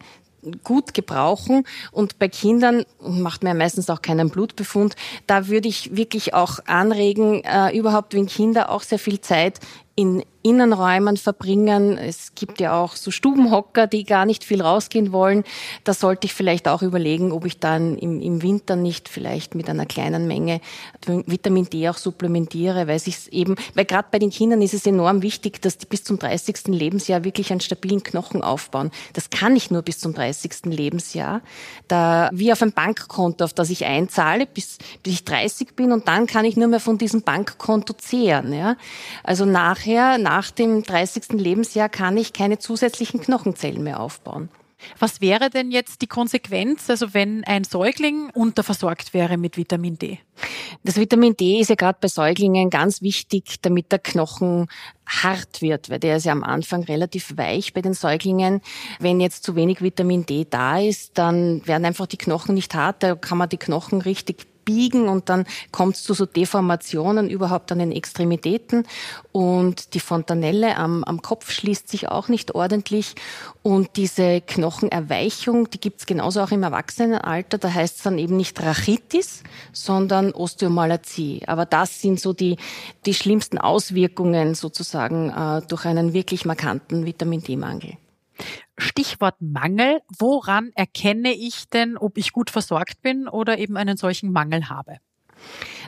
gut 0.65 0.95
gebrauchen. 0.95 1.65
Und 1.93 2.19
bei 2.19 2.29
Kindern 2.29 2.85
macht 3.01 3.43
man 3.43 3.53
ja 3.53 3.59
meistens 3.59 3.91
auch 3.91 4.03
keinen 4.03 4.31
Blutbefund. 4.31 4.97
Da 5.27 5.49
würde 5.49 5.69
ich 5.69 5.97
wirklich 5.97 6.35
auch 6.35 6.61
anregen, 6.67 7.43
äh, 7.45 7.77
überhaupt 7.77 8.15
wenn 8.15 8.27
Kinder 8.27 8.71
auch 8.71 8.83
sehr 8.83 8.99
viel 8.99 9.21
Zeit 9.21 9.61
in 9.95 10.23
Innenräumen 10.47 11.17
verbringen. 11.17 11.99
Es 11.99 12.37
gibt 12.37 12.61
ja 12.61 12.81
auch 12.81 12.95
so 12.95 13.11
Stubenhocker, 13.11 13.89
die 13.89 14.05
gar 14.05 14.27
nicht 14.27 14.45
viel 14.45 14.63
rausgehen 14.63 15.11
wollen. 15.11 15.43
Da 15.83 15.93
sollte 15.93 16.27
ich 16.27 16.35
vielleicht 16.35 16.69
auch 16.69 16.83
überlegen, 16.83 17.33
ob 17.33 17.47
ich 17.47 17.59
dann 17.59 17.99
im, 17.99 18.21
im 18.21 18.43
Winter 18.43 18.77
nicht 18.77 19.09
vielleicht 19.09 19.57
mit 19.57 19.69
einer 19.69 19.87
kleinen 19.87 20.29
Menge 20.29 20.61
Vitamin 21.05 21.65
D 21.65 21.89
auch 21.89 21.97
supplementiere, 21.97 22.87
weil 22.87 23.01
sich 23.01 23.33
eben, 23.33 23.57
weil 23.75 23.87
gerade 23.87 24.07
bei 24.13 24.21
den 24.21 24.31
Kindern 24.31 24.63
ist 24.63 24.73
es 24.73 24.87
enorm 24.87 25.23
wichtig, 25.23 25.61
dass 25.63 25.79
die 25.79 25.87
bis 25.87 26.05
zum 26.05 26.21
30. 26.21 26.69
Lebensjahr 26.69 27.25
wirklich 27.25 27.51
einen 27.51 27.61
stabilen 27.61 28.05
Knochen 28.05 28.43
aufbauen. 28.43 28.93
Das 29.15 29.31
kann 29.31 29.57
ich 29.57 29.73
nur 29.73 29.83
bis 29.83 29.99
zum 29.99 30.15
30. 30.15 30.67
Lebensjahr. 30.67 31.43
Da, 31.89 32.31
wie 32.33 32.53
auf 32.53 32.63
ein 32.63 32.73
Bankkonto, 32.73 33.45
auf 33.45 33.53
das 33.53 33.71
ich 33.71 33.85
einzahle, 33.85 34.47
bis, 34.47 34.79
bis 35.03 35.15
ich 35.15 35.25
30 35.25 35.75
bin 35.75 35.91
und 35.91 36.07
dann 36.07 36.27
kann 36.27 36.45
ich 36.45 36.57
nur 36.57 36.69
mehr 36.69 36.81
von 36.81 36.99
diesem 36.99 37.23
Bankkonto 37.23 37.95
zehren, 37.95 38.53
ja. 38.53 38.77
Also 39.25 39.45
nachher, 39.45 40.19
nach 40.19 40.36
nach 40.37 40.51
dem 40.51 40.83
30. 40.83 41.29
Lebensjahr 41.31 41.89
kann 41.89 42.19
ich 42.19 42.35
keine 42.35 42.59
zusätzlichen 42.59 43.23
Knochenzellen 43.23 43.83
mehr 43.83 44.01
aufbauen. 44.01 44.51
Was 44.99 45.23
wäre 45.23 45.49
denn 45.49 45.71
jetzt 45.71 46.03
die 46.03 46.07
Konsequenz, 46.07 46.91
also 46.91 47.15
wenn 47.15 47.43
ein 47.45 47.65
Säugling 47.65 48.29
unterversorgt 48.35 49.15
wäre 49.15 49.39
mit 49.39 49.57
Vitamin 49.57 49.97
D? 49.97 50.19
Das 50.85 50.97
Vitamin 50.99 51.35
D 51.39 51.61
ist 51.61 51.71
ja 51.71 51.75
gerade 51.75 51.97
bei 52.03 52.09
Säuglingen 52.09 52.69
ganz 52.69 53.01
wichtig, 53.01 53.63
damit 53.63 53.91
der 53.91 53.99
Knochen 53.99 54.67
hart 55.07 55.63
wird, 55.63 55.89
weil 55.89 56.01
der 56.01 56.19
ist 56.19 56.27
ja 56.27 56.33
am 56.33 56.45
Anfang 56.45 56.83
relativ 56.83 57.39
weich 57.39 57.73
bei 57.73 57.81
den 57.81 57.95
Säuglingen. 57.95 58.61
Wenn 59.01 59.21
jetzt 59.21 59.43
zu 59.43 59.57
wenig 59.57 59.81
Vitamin 59.81 60.27
D 60.27 60.47
da 60.49 60.79
ist, 60.79 61.17
dann 61.17 61.67
werden 61.67 61.87
einfach 61.87 62.05
die 62.05 62.19
Knochen 62.19 62.55
nicht 62.55 62.75
hart, 62.75 63.03
da 63.03 63.15
kann 63.15 63.39
man 63.39 63.49
die 63.49 63.57
Knochen 63.57 64.03
richtig 64.03 64.47
biegen 64.67 65.09
und 65.09 65.31
dann 65.31 65.47
kommt 65.73 65.97
es 65.97 66.05
zu 66.05 66.13
so 66.13 66.27
Deformationen 66.27 67.31
überhaupt 67.31 67.73
an 67.73 67.79
den 67.79 67.93
Extremitäten 67.93 68.85
und 69.33 69.95
die 69.95 70.01
Fontanelle 70.01 70.77
am, 70.77 71.03
am 71.05 71.23
Kopf 71.23 71.51
schließt 71.51 71.89
sich 71.89 72.09
auch 72.09 72.29
nicht 72.29 72.55
ordentlich 72.55 73.15
und 73.63 73.97
diese 73.97 74.43
Knochenerweichung, 74.43 75.71
die 75.71 75.81
gibt 75.81 76.01
es 76.01 76.07
genauso 76.07 76.43
auch 76.43 76.51
im 76.51 76.63
Erwachsenenalter, 76.63 77.57
da 77.57 77.73
heißt 77.73 77.97
es 77.97 78.03
dann 78.03 78.19
eben 78.19 78.37
nicht 78.37 78.63
Rachitis, 78.63 79.43
sondern 79.73 80.33
Osteomalazie. 80.33 81.43
Aber 81.47 81.65
das 81.65 82.03
sind 82.03 82.21
so 82.21 82.33
die, 82.33 82.57
die 83.07 83.15
schlimmsten 83.15 83.59
Auswirkungen 83.59 84.55
sozusagen 84.55 85.31
äh, 85.31 85.63
durch 85.67 85.87
einen 85.87 86.13
wirklich 86.13 86.45
markanten 86.45 87.07
Vitamin 87.07 87.43
D-Mangel. 87.43 87.97
Stichwort 88.79 89.37
Mangel. 89.41 90.01
Woran 90.19 90.73
erkenne 90.75 91.33
ich 91.33 91.69
denn, 91.69 91.97
ob 91.97 92.19
ich 92.19 92.33
gut 92.33 92.51
versorgt 92.51 93.03
bin 93.03 93.29
oder 93.29 93.59
eben 93.59 93.77
einen 93.77 93.97
solchen 93.97 94.33
Mangel 94.33 94.69
habe? 94.69 94.99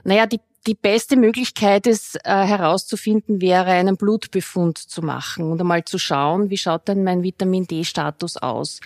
Naja, 0.05 0.27
die, 0.27 0.41
die 0.67 0.75
beste 0.75 1.17
Möglichkeit 1.17 1.87
ist 1.87 2.17
äh, 2.25 2.31
herauszufinden, 2.31 3.41
wäre 3.41 3.71
einen 3.71 3.97
Blutbefund 3.97 4.79
zu 4.79 5.03
machen 5.03 5.51
und 5.51 5.61
einmal 5.61 5.85
zu 5.85 5.99
schauen, 5.99 6.51
wie 6.51 6.59
schaut 6.59 6.89
denn 6.89 7.05
mein 7.05 7.23
Vitamin 7.23 7.67
D-Status 7.67 8.37
aus. 8.37 8.81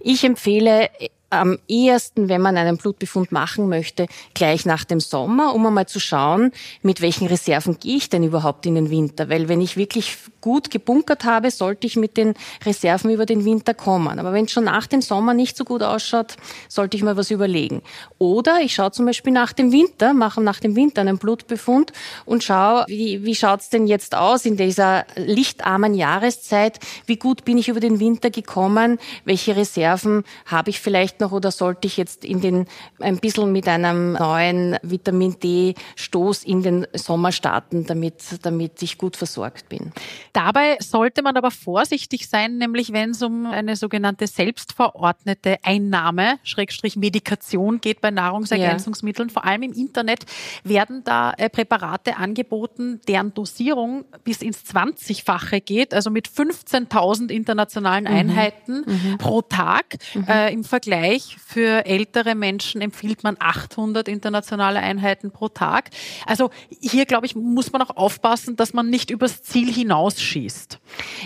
Ich 0.00 0.24
empfehle 0.24 0.90
am 1.30 1.58
ehesten, 1.68 2.28
wenn 2.28 2.40
man 2.40 2.56
einen 2.56 2.76
Blutbefund 2.76 3.32
machen 3.32 3.68
möchte, 3.68 4.06
gleich 4.34 4.64
nach 4.64 4.84
dem 4.84 5.00
Sommer, 5.00 5.54
um 5.54 5.66
einmal 5.66 5.86
zu 5.86 5.98
schauen, 5.98 6.52
mit 6.82 7.00
welchen 7.00 7.26
Reserven 7.26 7.78
gehe 7.78 7.96
ich 7.96 8.08
denn 8.08 8.22
überhaupt 8.22 8.64
in 8.66 8.76
den 8.76 8.90
Winter. 8.90 9.28
Weil 9.28 9.48
wenn 9.48 9.60
ich 9.60 9.76
wirklich 9.76 10.16
gut 10.40 10.70
gebunkert 10.70 11.24
habe, 11.24 11.50
sollte 11.50 11.88
ich 11.88 11.96
mit 11.96 12.16
den 12.16 12.34
Reserven 12.64 13.10
über 13.10 13.26
den 13.26 13.44
Winter 13.44 13.74
kommen. 13.74 14.20
Aber 14.20 14.32
wenn 14.32 14.44
es 14.44 14.52
schon 14.52 14.64
nach 14.64 14.86
dem 14.86 15.02
Sommer 15.02 15.34
nicht 15.34 15.56
so 15.56 15.64
gut 15.64 15.82
ausschaut, 15.82 16.36
sollte 16.68 16.96
ich 16.96 17.02
mal 17.02 17.16
was 17.16 17.32
überlegen. 17.32 17.82
Oder 18.18 18.60
ich 18.60 18.74
schaue 18.74 18.92
zum 18.92 19.06
Beispiel 19.06 19.32
nach 19.32 19.52
dem 19.52 19.72
Winter, 19.72 20.14
mache 20.14 20.40
nach 20.40 20.60
dem 20.60 20.76
Winter 20.76 21.00
einen 21.00 21.18
Blutbefund 21.18 21.92
und 22.24 22.44
schaue, 22.44 22.84
wie, 22.86 23.24
wie 23.24 23.34
schaut's 23.34 23.70
denn 23.70 23.88
jetzt 23.88 24.14
aus 24.14 24.44
in 24.44 24.56
dieser 24.56 25.04
lichtarmen 25.16 25.94
Jahreszeit? 25.94 26.78
Wie 27.06 27.16
gut 27.16 27.44
bin 27.44 27.58
ich 27.58 27.68
über 27.68 27.80
den 27.80 27.98
Winter 27.98 28.30
gekommen? 28.30 28.98
Welche 29.24 29.56
Reserven 29.56 30.22
habe 30.46 30.70
ich 30.70 30.80
vielleicht 30.80 31.15
noch 31.20 31.32
oder 31.32 31.50
sollte 31.50 31.86
ich 31.86 31.96
jetzt 31.96 32.24
in 32.24 32.40
den, 32.40 32.66
ein 33.00 33.18
bisschen 33.18 33.52
mit 33.52 33.68
einem 33.68 34.12
neuen 34.14 34.76
Vitamin 34.82 35.38
D 35.40 35.74
Stoß 35.96 36.44
in 36.44 36.62
den 36.62 36.86
Sommer 36.94 37.32
starten, 37.32 37.86
damit, 37.86 38.22
damit 38.42 38.82
ich 38.82 38.98
gut 38.98 39.16
versorgt 39.16 39.68
bin? 39.68 39.92
Dabei 40.32 40.76
sollte 40.80 41.22
man 41.22 41.36
aber 41.36 41.50
vorsichtig 41.50 42.28
sein, 42.28 42.58
nämlich 42.58 42.92
wenn 42.92 43.10
es 43.10 43.22
um 43.22 43.46
eine 43.46 43.76
sogenannte 43.76 44.26
selbstverordnete 44.26 45.58
Einnahme, 45.62 46.38
Schrägstrich 46.42 46.96
Medikation 46.96 47.80
geht 47.80 48.00
bei 48.00 48.10
Nahrungsergänzungsmitteln. 48.10 49.28
Ja. 49.28 49.32
Vor 49.32 49.44
allem 49.44 49.62
im 49.62 49.72
Internet 49.72 50.24
werden 50.64 51.02
da 51.04 51.32
äh, 51.36 51.48
Präparate 51.48 52.16
angeboten, 52.16 53.00
deren 53.08 53.34
Dosierung 53.34 54.04
bis 54.24 54.42
ins 54.42 54.64
20-fache 54.64 55.60
geht, 55.60 55.94
also 55.94 56.10
mit 56.10 56.28
15.000 56.28 57.30
internationalen 57.30 58.04
mhm. 58.04 58.10
Einheiten 58.10 58.84
mhm. 58.86 59.18
pro 59.18 59.42
Tag. 59.42 59.96
Mhm. 60.14 60.24
Äh, 60.28 60.52
Im 60.52 60.64
Vergleich 60.64 61.05
für 61.14 61.86
ältere 61.86 62.34
Menschen 62.34 62.80
empfiehlt 62.80 63.22
man 63.22 63.36
800 63.38 64.08
internationale 64.08 64.80
Einheiten 64.80 65.30
pro 65.30 65.48
Tag. 65.48 65.90
Also 66.26 66.50
hier, 66.80 67.06
glaube 67.06 67.26
ich, 67.26 67.34
muss 67.34 67.72
man 67.72 67.82
auch 67.82 67.96
aufpassen, 67.96 68.56
dass 68.56 68.72
man 68.72 68.90
nicht 68.90 69.10
übers 69.10 69.42
Ziel 69.42 69.72
hinaus 69.72 70.20
schießt. 70.20 70.78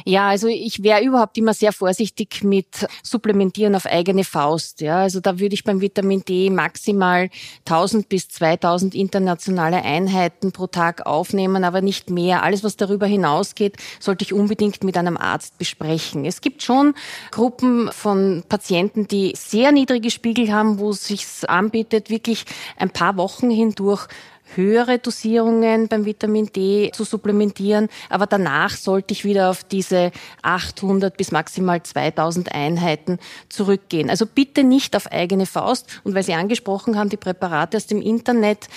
Ja, 0.04 0.28
also 0.28 0.48
ich 0.48 0.82
wäre 0.82 1.02
überhaupt 1.02 1.36
immer 1.38 1.54
sehr 1.54 1.72
vorsichtig 1.72 2.42
mit 2.42 2.86
Supplementieren 3.02 3.74
auf 3.74 3.86
eigene 3.86 4.24
Faust. 4.24 4.80
Ja, 4.80 5.00
also 5.00 5.20
da 5.20 5.38
würde 5.38 5.54
ich 5.54 5.64
beim 5.64 5.80
Vitamin 5.80 6.24
D 6.24 6.50
maximal 6.50 7.30
1000 7.60 8.08
bis 8.08 8.28
2000 8.28 8.94
internationale 8.94 9.82
Einheiten 9.82 10.52
pro 10.52 10.66
Tag 10.66 11.06
aufnehmen, 11.06 11.64
aber 11.64 11.80
nicht 11.80 12.10
mehr. 12.10 12.42
Alles, 12.42 12.64
was 12.64 12.76
darüber 12.76 13.06
hinausgeht, 13.06 13.76
sollte 13.98 14.24
ich 14.24 14.32
unbedingt 14.32 14.84
mit 14.84 14.96
einem 14.96 15.16
Arzt 15.16 15.58
besprechen. 15.58 16.24
Es 16.24 16.40
gibt 16.40 16.62
schon 16.62 16.94
Gruppen 17.30 17.90
von 17.92 18.44
Patienten, 18.48 19.08
die 19.08 19.32
sehr 19.36 19.69
niedrige 19.72 20.10
Spiegel 20.10 20.52
haben, 20.52 20.78
wo 20.78 20.90
es 20.90 21.06
sich 21.06 21.26
anbietet, 21.48 22.10
wirklich 22.10 22.44
ein 22.76 22.90
paar 22.90 23.16
Wochen 23.16 23.50
hindurch 23.50 24.08
höhere 24.56 24.98
Dosierungen 24.98 25.88
beim 25.88 26.04
Vitamin 26.04 26.46
D 26.46 26.90
zu 26.92 27.04
supplementieren, 27.04 27.88
aber 28.08 28.26
danach 28.26 28.70
sollte 28.70 29.12
ich 29.12 29.24
wieder 29.24 29.50
auf 29.50 29.64
diese 29.64 30.10
800 30.42 31.16
bis 31.16 31.30
maximal 31.32 31.82
2000 31.82 32.52
Einheiten 32.52 33.18
zurückgehen. 33.48 34.10
Also 34.10 34.26
bitte 34.26 34.64
nicht 34.64 34.96
auf 34.96 35.06
eigene 35.06 35.46
Faust. 35.46 36.00
Und 36.04 36.14
weil 36.14 36.22
Sie 36.22 36.34
angesprochen 36.34 36.98
haben, 36.98 37.10
die 37.10 37.16
Präparate 37.16 37.76
aus 37.76 37.86
dem 37.86 38.02
Internet, 38.02 38.68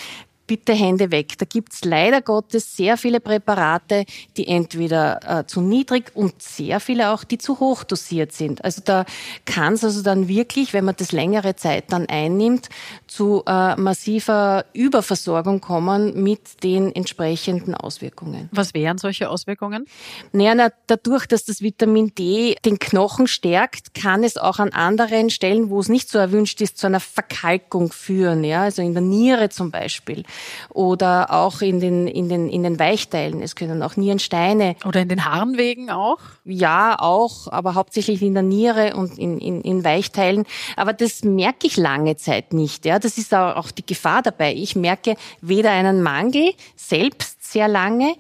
bitte 0.48 0.74
Hände 0.74 1.12
weg. 1.12 1.38
Da 1.38 1.46
gibt's 1.46 1.86
leider 1.86 2.22
Gottes 2.22 2.76
sehr 2.76 2.98
viele 2.98 3.20
Präparate, 3.20 4.06
die 4.38 4.48
entweder 4.48 5.40
äh, 5.40 5.46
zu 5.46 5.62
niedrig 5.62 6.12
und 6.14 6.42
sehr 6.42 6.80
viele 6.80 7.12
auch, 7.12 7.24
die 7.24 7.38
zu 7.38 7.60
hoch 7.60 7.84
dosiert 7.84 8.34
sind. 8.34 8.64
Also 8.64 8.82
da 8.84 9.06
kann 9.46 9.74
es 9.74 9.84
also 9.84 10.02
dann 10.04 10.28
wirklich, 10.28 10.74
wenn 10.74 10.86
man 10.86 10.96
das 10.98 11.12
längere 11.12 11.56
Zeit 11.56 11.86
dann 11.92 12.08
einnimmt, 12.08 12.70
zu 13.08 13.44
äh, 13.46 13.76
massiver 13.76 14.66
Überversorgung 14.74 15.62
kommen 15.62 16.22
mit 16.22 16.64
den 16.64 16.94
entsprechenden 16.94 17.76
Auswirkungen. 17.76 18.50
Was 18.52 18.74
wären 18.74 18.98
solche 18.98 19.30
Auswirkungen? 19.30 19.86
Naja, 20.32 20.56
na, 20.56 20.70
dadurch, 20.88 21.26
dass 21.26 21.46
das 21.46 21.62
Vitamin 21.62 22.14
D 22.16 22.56
den 22.66 22.80
Knochen 22.80 23.28
stärkt, 23.28 23.94
kann 23.94 24.24
es 24.24 24.38
auch 24.38 24.60
an 24.60 24.70
anderen 24.70 25.30
Stellen, 25.30 25.70
wo 25.70 25.80
es 25.80 25.90
nicht 25.90 26.10
so 26.10 26.18
erwünscht 26.18 26.60
ist, 26.62 26.78
zu 26.78 26.88
einer 26.88 27.00
Verkalkung 27.00 27.92
führen. 27.92 28.44
Ja, 28.44 28.64
also 28.64 28.82
in 28.82 28.94
der 28.94 29.02
Niere 29.02 29.50
zum 29.50 29.72
Beispiel 29.72 30.24
oder 30.70 31.32
auch 31.32 31.62
in 31.62 31.80
den, 31.80 32.08
in 32.08 32.30
den, 32.30 32.50
in 32.50 32.64
den 32.64 32.80
Weichteilen. 32.80 33.42
Es 33.42 33.56
können 33.56 33.84
auch 33.84 33.96
Nierensteine. 33.96 34.76
Oder 34.86 35.02
in 35.02 35.10
den 35.10 35.26
Harnwegen 35.26 35.90
auch? 35.90 36.20
Ja, 36.46 36.98
auch, 37.00 37.48
aber 37.52 37.76
hauptsächlich 37.76 38.22
in 38.22 38.34
der 38.34 38.44
Niere 38.44 38.96
und 38.96 39.18
in, 39.18 39.40
in, 39.40 39.62
in 39.62 39.84
Weichteilen. 39.84 40.46
Aber 40.76 40.94
das 40.94 41.24
merke 41.24 41.68
ich 41.68 41.78
lange 41.78 42.18
Zeit 42.18 42.54
nicht. 42.54 42.86
Ja, 42.86 43.00
das 43.00 43.18
ist 43.18 43.34
auch 43.34 43.72
die 43.72 43.86
Gefahr 43.86 44.22
dabei. 44.22 44.54
Ich 44.54 44.76
merke 44.76 45.16
weder 45.42 45.72
einen 45.72 46.02
Mangel 46.02 46.54
selbst 46.76 47.33
sehr 47.54 47.68
lange, 47.68 48.16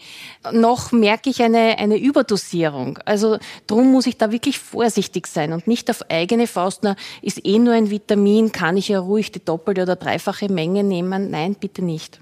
noch 0.52 0.92
merke 0.92 1.30
ich 1.30 1.42
eine, 1.42 1.78
eine 1.80 1.98
Überdosierung. 1.98 3.00
Also 3.06 3.38
drum 3.68 3.92
muss 3.92 4.08
ich 4.08 4.18
da 4.18 4.32
wirklich 4.32 4.60
vorsichtig 4.60 5.28
sein 5.28 5.52
und 5.52 5.68
nicht 5.68 5.90
auf 5.90 6.10
eigene 6.10 6.48
Faust, 6.48 6.82
na, 6.84 6.96
ist 7.22 7.46
eh 7.46 7.60
nur 7.60 7.74
ein 7.74 7.90
Vitamin, 7.90 8.52
kann 8.52 8.78
ich 8.78 8.90
ja 8.90 9.00
ruhig 9.00 9.32
die 9.32 9.44
doppelte 9.44 9.84
oder 9.84 9.96
dreifache 9.96 10.50
Menge 10.52 10.84
nehmen. 10.84 11.32
Nein, 11.32 11.56
bitte 11.60 11.84
nicht. 11.84 12.20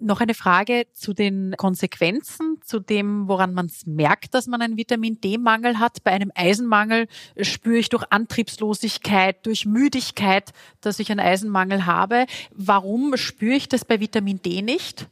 Noch 0.00 0.20
eine 0.20 0.34
Frage 0.34 0.86
zu 0.92 1.12
den 1.12 1.54
Konsequenzen, 1.56 2.60
zu 2.64 2.78
dem, 2.78 3.26
woran 3.26 3.52
man 3.52 3.66
es 3.66 3.84
merkt, 3.84 4.32
dass 4.34 4.46
man 4.46 4.62
einen 4.62 4.76
Vitamin 4.76 5.20
D-Mangel 5.20 5.80
hat. 5.80 6.04
Bei 6.04 6.12
einem 6.12 6.30
Eisenmangel 6.36 7.08
spüre 7.40 7.78
ich 7.78 7.88
durch 7.88 8.04
Antriebslosigkeit, 8.10 9.44
durch 9.44 9.66
Müdigkeit, 9.66 10.52
dass 10.80 11.00
ich 11.00 11.10
einen 11.10 11.20
Eisenmangel 11.20 11.86
habe. 11.86 12.26
Warum 12.54 13.16
spüre 13.16 13.56
ich 13.56 13.68
das 13.68 13.84
bei 13.84 13.98
Vitamin 13.98 14.40
D 14.40 14.62
nicht? 14.62 15.08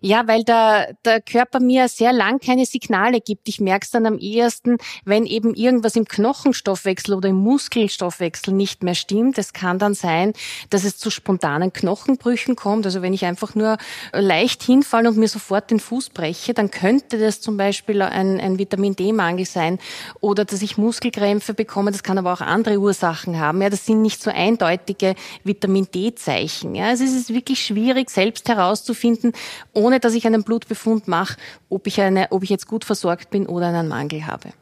Ja, 0.00 0.26
weil 0.26 0.44
der, 0.44 0.94
der 1.04 1.20
Körper 1.20 1.60
mir 1.60 1.88
sehr 1.88 2.12
lang 2.12 2.40
keine 2.40 2.66
Signale 2.66 3.20
gibt. 3.20 3.48
Ich 3.48 3.60
merke 3.60 3.84
es 3.84 3.90
dann 3.90 4.06
am 4.06 4.18
ehesten, 4.18 4.78
wenn 5.04 5.26
eben 5.26 5.54
irgendwas 5.54 5.96
im 5.96 6.04
Knochenstoffwechsel 6.04 7.14
oder 7.14 7.28
im 7.28 7.36
Muskelstoffwechsel 7.36 8.54
nicht 8.54 8.82
mehr 8.82 8.94
stimmt. 8.94 9.38
Es 9.38 9.52
kann 9.52 9.78
dann 9.78 9.94
sein, 9.94 10.32
dass 10.70 10.84
es 10.84 10.98
zu 10.98 11.10
spontanen 11.10 11.72
Knochenbrüchen 11.72 12.56
kommt. 12.56 12.86
Also 12.86 13.02
wenn 13.02 13.12
ich 13.12 13.24
einfach 13.24 13.54
nur 13.54 13.76
leicht 14.12 14.62
hinfalle 14.62 15.08
und 15.08 15.18
mir 15.18 15.28
sofort 15.28 15.70
den 15.70 15.80
Fuß 15.80 16.10
breche, 16.10 16.54
dann 16.54 16.70
könnte 16.70 17.18
das 17.18 17.40
zum 17.40 17.56
Beispiel 17.56 18.02
ein, 18.02 18.40
ein 18.40 18.58
Vitamin 18.58 18.96
D-Mangel 18.96 19.46
sein 19.46 19.78
oder 20.20 20.44
dass 20.44 20.62
ich 20.62 20.78
Muskelkrämpfe 20.78 21.54
bekomme. 21.54 21.92
Das 21.92 22.02
kann 22.02 22.18
aber 22.18 22.32
auch 22.32 22.40
andere 22.40 22.78
Ursachen 22.78 23.38
haben. 23.38 23.62
Ja, 23.62 23.70
das 23.70 23.86
sind 23.86 24.02
nicht 24.02 24.22
so 24.22 24.30
eindeutige 24.30 25.14
Vitamin 25.44 25.88
D-Zeichen. 25.92 26.74
Ja, 26.74 26.86
also 26.86 27.04
es 27.04 27.12
ist 27.12 27.32
wirklich 27.32 27.64
schwierig, 27.64 28.10
selbst 28.10 28.48
herauszufinden, 28.48 29.32
ohne 29.72 30.00
dass 30.00 30.14
ich 30.14 30.26
einen 30.26 30.44
Blutbefund 30.44 31.08
mache, 31.08 31.36
ob 31.68 31.86
ich, 31.86 32.00
eine, 32.00 32.28
ob 32.30 32.42
ich 32.42 32.50
jetzt 32.50 32.66
gut 32.66 32.84
versorgt 32.84 33.30
bin 33.30 33.46
oder 33.46 33.68
einen 33.68 33.88
Mangel 33.88 34.26
habe. 34.26 34.52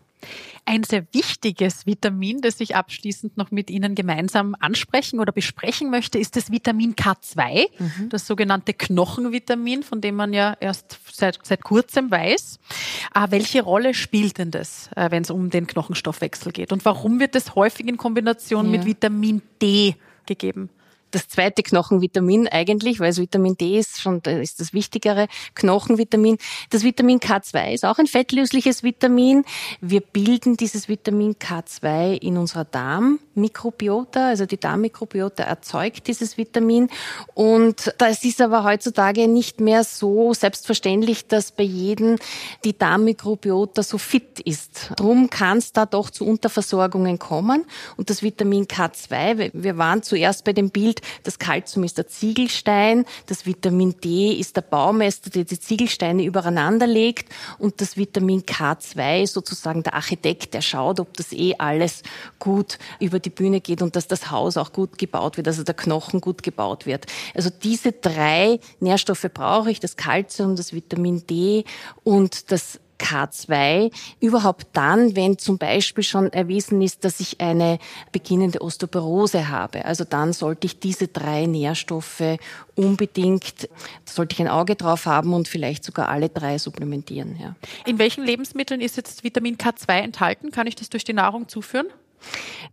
Ein 0.67 0.85
sehr 0.85 1.05
wichtiges 1.13 1.87
Vitamin, 1.87 2.43
das 2.43 2.61
ich 2.61 2.77
abschließend 2.77 3.37
noch 3.37 3.51
mit 3.51 3.71
Ihnen 3.71 3.95
gemeinsam 3.95 4.55
ansprechen 4.61 5.19
oder 5.19 5.33
besprechen 5.33 5.91
möchte, 5.91 6.19
ist 6.19 6.37
das 6.37 6.53
Vitamin 6.53 6.95
K2, 6.95 7.67
mhm. 7.79 8.09
das 8.11 8.27
sogenannte 8.27 8.75
Knochenvitamin, 8.75 9.83
von 9.83 10.01
dem 10.01 10.17
man 10.17 10.33
ja 10.33 10.55
erst 10.61 10.99
seit, 11.11 11.39
seit 11.43 11.65
kurzem 11.65 12.11
weiß. 12.11 12.61
Äh, 13.15 13.27
welche 13.31 13.63
Rolle 13.63 13.95
spielt 13.95 14.39
denn 14.39 14.51
das, 14.51 14.91
äh, 14.95 15.11
wenn 15.11 15.23
es 15.23 15.31
um 15.31 15.51
den 15.51 15.67
Knochenstoffwechsel 15.67 16.53
geht? 16.53 16.73
Und 16.73 16.85
warum 16.85 17.19
wird 17.19 17.35
das 17.35 17.55
häufig 17.55 17.89
in 17.89 17.97
Kombination 17.97 18.67
ja. 18.67 18.71
mit 18.73 18.85
Vitamin 18.85 19.43
D 19.63 19.97
gegeben? 20.27 20.69
Das 21.11 21.29
zweite 21.29 21.63
Knochenvitamin 21.63 22.49
eigentlich, 22.49 23.01
weil 23.01 23.09
das 23.09 23.19
Vitamin 23.19 23.57
D 23.57 23.79
ist 23.79 24.01
schon 24.01 24.21
ist 24.21 24.61
das 24.61 24.73
wichtigere 24.73 25.27
Knochenvitamin. 25.55 26.39
Das 26.71 26.85
Vitamin 26.85 27.19
K2 27.19 27.73
ist 27.75 27.85
auch 27.85 27.99
ein 27.99 28.07
fettlösliches 28.07 28.83
Vitamin. 28.83 29.45
Wir 29.81 30.01
bilden 30.01 30.57
dieses 30.57 30.89
Vitamin 30.89 31.35
K2 31.35 32.21
in 32.21 32.37
unserer 32.37 32.65
Darmmikrobiota, 32.65 34.29
also 34.29 34.47
die 34.47 34.59
Darmmikrobiota 34.59 35.43
erzeugt 35.43 36.07
dieses 36.07 36.37
Vitamin 36.37 36.89
und 37.35 37.95
das 37.99 38.25
ist 38.25 38.41
aber 38.41 38.65
heutzutage 38.65 39.29
nicht 39.29 39.61
mehr 39.61 39.85
so 39.85 40.35
selbstverständlich, 40.35 41.27
dass 41.27 41.53
bei 41.53 41.63
jedem 41.63 42.17
die 42.65 42.77
Darmmikrobiota 42.77 43.83
so 43.83 43.99
fit 43.99 44.41
ist. 44.41 44.91
Drum 44.97 45.31
kann 45.31 45.59
es 45.59 45.73
da 45.73 45.87
doch 45.87 46.11
zu 46.11 46.27
Unterversorgungen 46.27 47.19
kommen 47.19 47.65
und 47.97 48.11
das 48.11 48.23
Vitamin 48.23 48.67
K2, 48.67 49.51
wir 49.53 49.79
waren 49.79 50.03
zuerst 50.03 50.45
bei 50.45 50.53
dem 50.53 50.71
Bild 50.71 51.00
das 51.23 51.39
Kalzium 51.39 51.85
ist 51.85 51.99
der 51.99 52.07
Ziegelstein, 52.07 53.05
das 53.27 53.47
Vitamin 53.47 53.95
D 54.03 54.33
ist 54.33 54.57
der 54.57 54.63
Baumeister, 54.63 55.31
der 55.31 55.45
die 55.45 55.59
Ziegelsteine 55.59 56.25
übereinander 56.25 56.87
legt 56.87 57.33
und 57.59 57.81
das 57.81 57.97
Vitamin 57.97 58.43
K2 58.43 59.23
ist 59.23 59.35
sozusagen 59.35 59.83
der 59.83 59.95
Architekt, 59.95 60.55
der 60.55 60.63
schaut, 60.63 61.01
ob 61.01 61.17
das 61.17 61.33
eh 61.33 61.55
alles 61.59 62.03
gut 62.39 62.79
über 62.99 63.19
die 63.19 63.31
Bühne 63.31 63.61
geht 63.61 63.83
und 63.83 63.97
dass 63.97 64.09
das 64.09 64.31
Haus 64.31 64.57
auch 64.57 64.73
gut 64.73 64.99
gebaut 64.99 65.37
wird, 65.37 65.49
also 65.49 65.63
der 65.63 65.75
Knochen 65.75 66.21
gut 66.21 66.43
gebaut 66.43 66.87
wird. 66.87 67.07
Also 67.35 67.51
diese 67.51 67.93
drei 67.93 68.61
Nährstoffe 68.81 69.27
brauche 69.33 69.71
ich, 69.71 69.81
das 69.81 69.97
Kalzium, 69.97 70.57
das 70.57 70.73
Vitamin 70.73 71.27
D 71.27 71.65
und 72.05 72.51
das 72.51 72.81
K2 73.01 73.91
überhaupt 74.21 74.69
dann, 74.75 75.17
wenn 75.17 75.39
zum 75.39 75.59
Beispiel 75.59 76.05
schon 76.05 76.33
erwiesen 76.33 76.81
ist, 76.83 77.05
dass 77.05 77.21
ich 77.21 77.41
eine 77.41 77.79
beginnende 78.13 78.61
Osteoporose 78.61 79.49
habe. 79.49 79.85
Also 79.85 80.05
dann 80.05 80.33
sollte 80.33 80.67
ich 80.67 80.79
diese 80.79 81.09
drei 81.09 81.47
Nährstoffe 81.47 82.23
unbedingt, 82.77 83.69
sollte 84.05 84.35
ich 84.35 84.41
ein 84.41 84.49
Auge 84.49 84.77
drauf 84.77 85.07
haben 85.07 85.33
und 85.33 85.49
vielleicht 85.49 85.85
sogar 85.85 86.09
alle 86.09 86.29
drei 86.29 86.59
supplementieren. 86.59 87.37
Ja. 87.41 87.57
In 87.87 87.99
welchen 87.99 88.25
Lebensmitteln 88.25 88.81
ist 88.81 88.97
jetzt 88.97 89.25
Vitamin 89.25 89.57
K2 89.57 90.01
enthalten? 90.01 90.51
Kann 90.51 90.67
ich 90.67 90.77
das 90.77 90.91
durch 90.91 91.05
die 91.05 91.13
Nahrung 91.13 91.49
zuführen? 91.49 91.87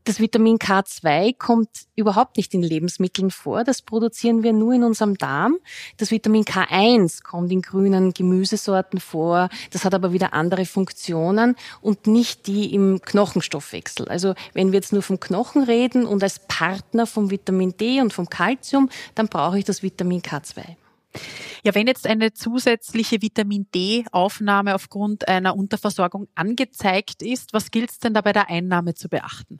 Das 0.04 0.20
Vitamin 0.20 0.58
K2 0.58 1.38
kommt 1.38 1.70
überhaupt 1.96 2.38
nicht 2.38 2.54
in 2.54 2.64
Lebensmitteln 2.64 3.32
vor. 3.32 3.64
Das 3.64 3.82
produzieren 3.82 4.44
wir 4.44 4.54
nur 4.54 4.74
in 4.74 4.84
unserem 4.84 5.18
Darm. 5.18 5.58
Das 5.98 6.12
Vitamin 6.12 6.44
K1 6.44 7.24
kommt 7.24 7.52
in 7.52 7.62
grünen 7.62 8.14
Gemüsesorten 8.14 9.00
vor. 9.00 9.50
Das 9.72 9.84
hat 9.84 9.94
aber 9.94 10.14
wieder 10.14 10.34
andere 10.34 10.66
Funktionen 10.66 11.56
und 11.82 12.08
nicht 12.08 12.48
die 12.48 12.74
im 12.74 13.02
Knochenstoffwechsel. 13.02 14.08
Also 14.08 14.34
wenn 14.54 14.72
wir 14.72 14.80
jetzt 14.80 14.94
nur 14.94 15.02
vom 15.02 15.20
Knochen 15.20 15.64
reden 15.64 16.06
und 16.06 16.24
als 16.24 16.40
Partner 16.48 17.06
vom 17.06 17.30
Vitamin 17.30 17.76
D 17.78 18.00
und 18.02 18.14
vom 18.14 18.30
Calcium, 18.30 18.90
dann 19.16 19.28
brauche 19.28 19.60
ich 19.60 19.66
das 19.66 19.84
Vitamin 19.84 20.22
K2. 20.22 20.78
Ja, 21.64 21.76
wenn 21.76 21.88
jetzt 21.88 22.08
eine 22.08 22.34
zusätzliche 22.34 23.22
Vitamin 23.22 23.68
D-Aufnahme 23.74 24.76
aufgrund 24.76 25.28
einer 25.28 25.56
Unterversorgung 25.56 26.28
angezeigt 26.36 27.22
ist, 27.22 27.54
was 27.54 27.72
gilt 27.72 27.92
es 27.92 28.00
denn 28.00 28.14
da 28.14 28.22
bei 28.22 28.34
der 28.34 28.50
Einnahme 28.50 28.94
zu 28.94 29.10
beachten? 29.10 29.60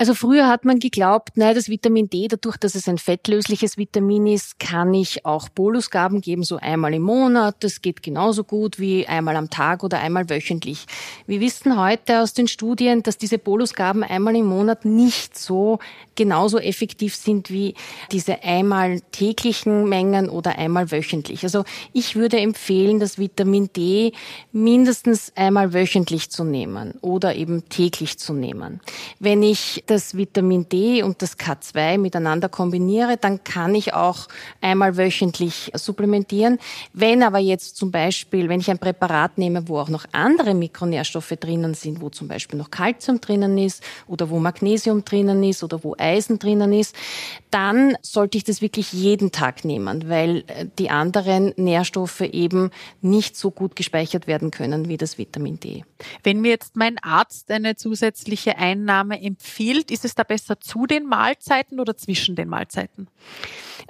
Also 0.00 0.14
früher 0.14 0.46
hat 0.46 0.64
man 0.64 0.78
geglaubt, 0.78 1.36
naja, 1.36 1.54
das 1.54 1.68
Vitamin 1.68 2.08
D, 2.08 2.28
dadurch, 2.28 2.56
dass 2.56 2.76
es 2.76 2.88
ein 2.88 2.98
fettlösliches 2.98 3.76
Vitamin 3.78 4.28
ist, 4.28 4.60
kann 4.60 4.94
ich 4.94 5.26
auch 5.26 5.48
Bolusgaben 5.48 6.20
geben, 6.20 6.44
so 6.44 6.56
einmal 6.58 6.94
im 6.94 7.02
Monat. 7.02 7.56
Das 7.64 7.82
geht 7.82 8.04
genauso 8.04 8.44
gut 8.44 8.78
wie 8.78 9.08
einmal 9.08 9.34
am 9.34 9.50
Tag 9.50 9.82
oder 9.82 9.98
einmal 9.98 10.30
wöchentlich. 10.30 10.86
Wir 11.26 11.40
wissen 11.40 11.76
heute 11.76 12.20
aus 12.20 12.32
den 12.32 12.46
Studien, 12.46 13.02
dass 13.02 13.18
diese 13.18 13.38
Bolusgaben 13.38 14.04
einmal 14.04 14.36
im 14.36 14.46
Monat 14.46 14.84
nicht 14.84 15.36
so 15.36 15.80
genauso 16.14 16.58
effektiv 16.58 17.16
sind 17.16 17.50
wie 17.50 17.74
diese 18.12 18.44
einmal 18.44 19.00
täglichen 19.10 19.88
Mengen 19.88 20.28
oder 20.28 20.58
einmal 20.58 20.92
wöchentlich. 20.92 21.42
Also 21.42 21.64
ich 21.92 22.14
würde 22.14 22.38
empfehlen, 22.38 23.00
das 23.00 23.18
Vitamin 23.18 23.70
D 23.76 24.12
mindestens 24.52 25.32
einmal 25.34 25.72
wöchentlich 25.72 26.30
zu 26.30 26.44
nehmen 26.44 26.94
oder 27.00 27.34
eben 27.34 27.68
täglich 27.68 28.16
zu 28.18 28.32
nehmen. 28.32 28.80
Wenn 29.18 29.42
ich 29.42 29.82
das 29.90 30.16
Vitamin 30.16 30.68
D 30.68 31.02
und 31.02 31.22
das 31.22 31.38
K2 31.38 31.98
miteinander 31.98 32.48
kombiniere, 32.48 33.16
dann 33.16 33.42
kann 33.44 33.74
ich 33.74 33.94
auch 33.94 34.28
einmal 34.60 34.96
wöchentlich 34.96 35.72
supplementieren. 35.74 36.58
Wenn 36.92 37.22
aber 37.22 37.38
jetzt 37.38 37.76
zum 37.76 37.90
Beispiel, 37.90 38.48
wenn 38.48 38.60
ich 38.60 38.70
ein 38.70 38.78
Präparat 38.78 39.38
nehme, 39.38 39.68
wo 39.68 39.78
auch 39.78 39.88
noch 39.88 40.04
andere 40.12 40.54
Mikronährstoffe 40.54 41.34
drinnen 41.40 41.74
sind, 41.74 42.00
wo 42.00 42.10
zum 42.10 42.28
Beispiel 42.28 42.58
noch 42.58 42.70
Kalzium 42.70 43.20
drinnen 43.20 43.56
ist 43.58 43.82
oder 44.06 44.30
wo 44.30 44.38
Magnesium 44.38 45.04
drinnen 45.04 45.42
ist 45.42 45.64
oder 45.64 45.82
wo 45.82 45.94
Eisen 45.98 46.38
drinnen 46.38 46.72
ist, 46.72 46.94
dann 47.50 47.96
sollte 48.02 48.38
ich 48.38 48.44
das 48.44 48.60
wirklich 48.60 48.92
jeden 48.92 49.32
Tag 49.32 49.64
nehmen, 49.64 50.08
weil 50.08 50.44
äh, 50.48 50.66
die 50.78 50.90
anderen 50.90 51.54
Nährstoffe 51.56 52.20
eben 52.20 52.70
nicht 53.00 53.36
so 53.36 53.50
gut 53.50 53.76
gespeichert 53.76 54.26
werden 54.26 54.50
können 54.50 54.88
wie 54.88 54.96
das 54.96 55.18
Vitamin 55.18 55.58
D. 55.60 55.84
Wenn 56.22 56.40
mir 56.40 56.50
jetzt 56.50 56.76
mein 56.76 56.98
Arzt 56.98 57.50
eine 57.50 57.76
zusätzliche 57.76 58.58
Einnahme 58.58 59.20
empfiehlt, 59.20 59.77
empfiehlt? 59.78 59.90
Ist 59.90 60.04
es 60.04 60.14
da 60.14 60.22
besser 60.24 60.60
zu 60.60 60.86
den 60.86 61.06
Mahlzeiten 61.06 61.80
oder 61.80 61.96
zwischen 61.96 62.36
den 62.36 62.48
Mahlzeiten? 62.48 63.08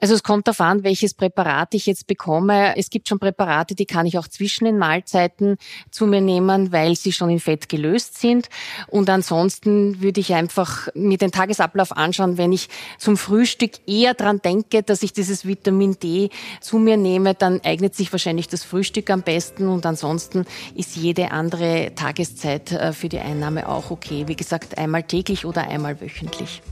Also 0.01 0.14
es 0.14 0.22
kommt 0.22 0.46
darauf 0.46 0.61
an, 0.61 0.85
welches 0.85 1.14
Präparat 1.14 1.74
ich 1.74 1.87
jetzt 1.87 2.07
bekomme. 2.07 2.77
Es 2.77 2.88
gibt 2.88 3.09
schon 3.09 3.18
Präparate, 3.18 3.74
die 3.74 3.87
kann 3.87 4.07
ich 4.07 4.16
auch 4.18 4.29
zwischen 4.29 4.64
den 4.64 4.79
Mahlzeiten 4.79 5.57
zu 5.90 6.07
mir 6.07 6.20
nehmen, 6.20 6.70
weil 6.70 6.94
sie 6.94 7.12
schon 7.12 7.31
in 7.31 7.40
Fett 7.40 7.68
gelöst 7.68 8.18
sind. 8.18 8.48
Und 8.87 9.11
ansonsten 9.11 10.01
würde 10.01 10.20
ich 10.20 10.35
einfach 10.35 10.88
mir 10.94 11.18
den 11.18 11.33
Tagesablauf 11.33 11.96
anschauen, 11.96 12.38
wenn 12.38 12.53
ich 12.53 12.68
zum 12.98 13.16
Frühstück 13.16 13.72
eher 13.88 14.14
dran 14.14 14.40
denke, 14.44 14.85
dass 14.85 15.03
ich 15.03 15.12
dieses 15.12 15.46
Vitamin 15.46 15.98
D 16.01 16.31
zu 16.61 16.79
mir 16.79 16.96
nehme, 16.96 17.35
dann 17.35 17.61
eignet 17.64 17.96
sich 17.96 18.12
wahrscheinlich 18.12 18.46
das 18.46 18.62
Frühstück 18.62 19.11
am 19.11 19.22
besten 19.22 19.68
und 19.68 19.85
ansonsten 19.85 20.46
ist 20.77 20.96
jede 20.96 21.33
andere 21.33 21.92
Tageszeit 21.96 22.70
äh, 22.70 22.92
für 22.92 23.09
die 23.09 23.18
Einnahme 23.18 23.68
auch 23.68 23.90
okay. 23.90 24.24
Wie 24.29 24.37
gesagt, 24.37 24.79
einmal 24.79 25.03
täglich 25.03 25.44
oder 25.44 25.68
einmal 25.69 26.01
wöchentlich. 26.01 26.63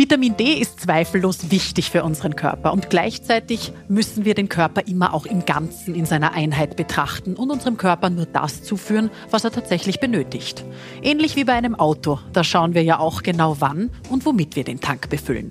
Vitamin 0.00 0.34
D 0.34 0.54
ist 0.54 0.80
zweifellos 0.80 1.50
wichtig 1.50 1.90
für 1.90 2.04
unseren 2.04 2.34
Körper 2.34 2.72
und 2.72 2.88
gleichzeitig 2.88 3.72
müssen 3.86 4.24
wir 4.24 4.34
den 4.34 4.48
Körper 4.48 4.86
immer 4.86 5.12
auch 5.12 5.26
im 5.26 5.44
Ganzen 5.44 5.94
in 5.94 6.06
seiner 6.06 6.32
Einheit 6.32 6.74
betrachten 6.74 7.34
und 7.34 7.50
unserem 7.50 7.76
Körper 7.76 8.08
nur 8.08 8.24
das 8.24 8.62
zuführen, 8.62 9.10
was 9.30 9.44
er 9.44 9.50
tatsächlich 9.50 10.00
benötigt. 10.00 10.64
Ähnlich 11.02 11.36
wie 11.36 11.44
bei 11.44 11.52
einem 11.52 11.74
Auto, 11.74 12.18
da 12.32 12.44
schauen 12.44 12.72
wir 12.72 12.82
ja 12.82 12.98
auch 12.98 13.22
genau 13.22 13.56
wann 13.60 13.90
und 14.08 14.24
womit 14.24 14.56
wir 14.56 14.64
den 14.64 14.80
Tank 14.80 15.10
befüllen. 15.10 15.50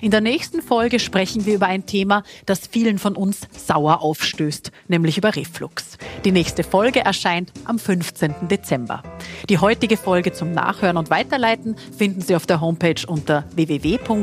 In 0.00 0.10
der 0.10 0.20
nächsten 0.20 0.62
Folge 0.62 0.98
sprechen 0.98 1.46
wir 1.46 1.54
über 1.54 1.66
ein 1.66 1.86
Thema, 1.86 2.22
das 2.46 2.66
vielen 2.66 2.98
von 2.98 3.16
uns 3.16 3.40
sauer 3.56 4.02
aufstößt, 4.02 4.72
nämlich 4.88 5.18
über 5.18 5.34
Reflux. 5.36 5.98
Die 6.24 6.32
nächste 6.32 6.64
Folge 6.64 7.00
erscheint 7.00 7.52
am 7.64 7.78
15. 7.78 8.48
Dezember. 8.48 9.02
Die 9.48 9.58
heutige 9.58 9.96
Folge 9.96 10.32
zum 10.32 10.52
Nachhören 10.52 10.96
und 10.96 11.10
Weiterleiten 11.10 11.76
finden 11.96 12.20
Sie 12.20 12.36
auf 12.36 12.46
der 12.46 12.60
Homepage 12.60 13.06
unter 13.06 13.44
www.oeggk.at 13.54 14.20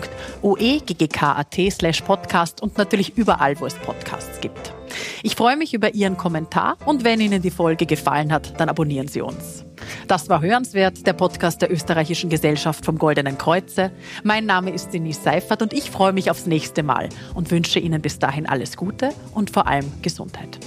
slash 1.72 2.02
podcast 2.02 2.62
und 2.62 2.78
natürlich 2.78 3.17
überall, 3.17 3.60
wo 3.60 3.65
es 3.65 3.74
Podcasts 3.76 4.39
gibt. 4.41 4.77
Ich 5.24 5.36
freue 5.36 5.58
mich 5.58 5.74
über 5.74 5.94
Ihren 5.94 6.18
Kommentar 6.18 6.78
und 6.86 7.04
wenn 7.04 7.20
Ihnen 7.20 7.42
die 7.42 7.52
Folge 7.52 7.86
gefallen 7.86 8.32
hat, 8.32 8.60
dann 8.60 8.70
abonnieren 8.70 9.08
Sie 9.08 9.22
uns. 9.22 9.66
Das 10.08 10.30
war 10.30 10.42
Hörenswert, 10.42 11.06
der 11.06 11.14
Podcast 11.14 11.62
der 11.62 11.72
Österreichischen 11.72 12.30
Gesellschaft 12.30 12.86
vom 12.86 12.98
Goldenen 12.98 13.38
Kreuze. 13.38 13.92
Mein 14.24 14.46
Name 14.46 14.72
ist 14.72 14.94
Denise 14.94 15.22
Seifert 15.24 15.62
und 15.62 15.74
ich 15.74 15.92
freue 15.92 16.14
mich 16.14 16.32
aufs 16.32 16.46
nächste 16.46 16.84
Mal 16.84 17.10
und 17.34 17.52
wünsche 17.52 17.80
Ihnen 17.80 18.02
bis 18.02 18.20
dahin 18.20 18.48
alles 18.48 18.78
Gute 18.78 19.10
und 19.34 19.50
vor 19.50 19.68
allem 19.68 19.92
Gesundheit. 20.02 20.60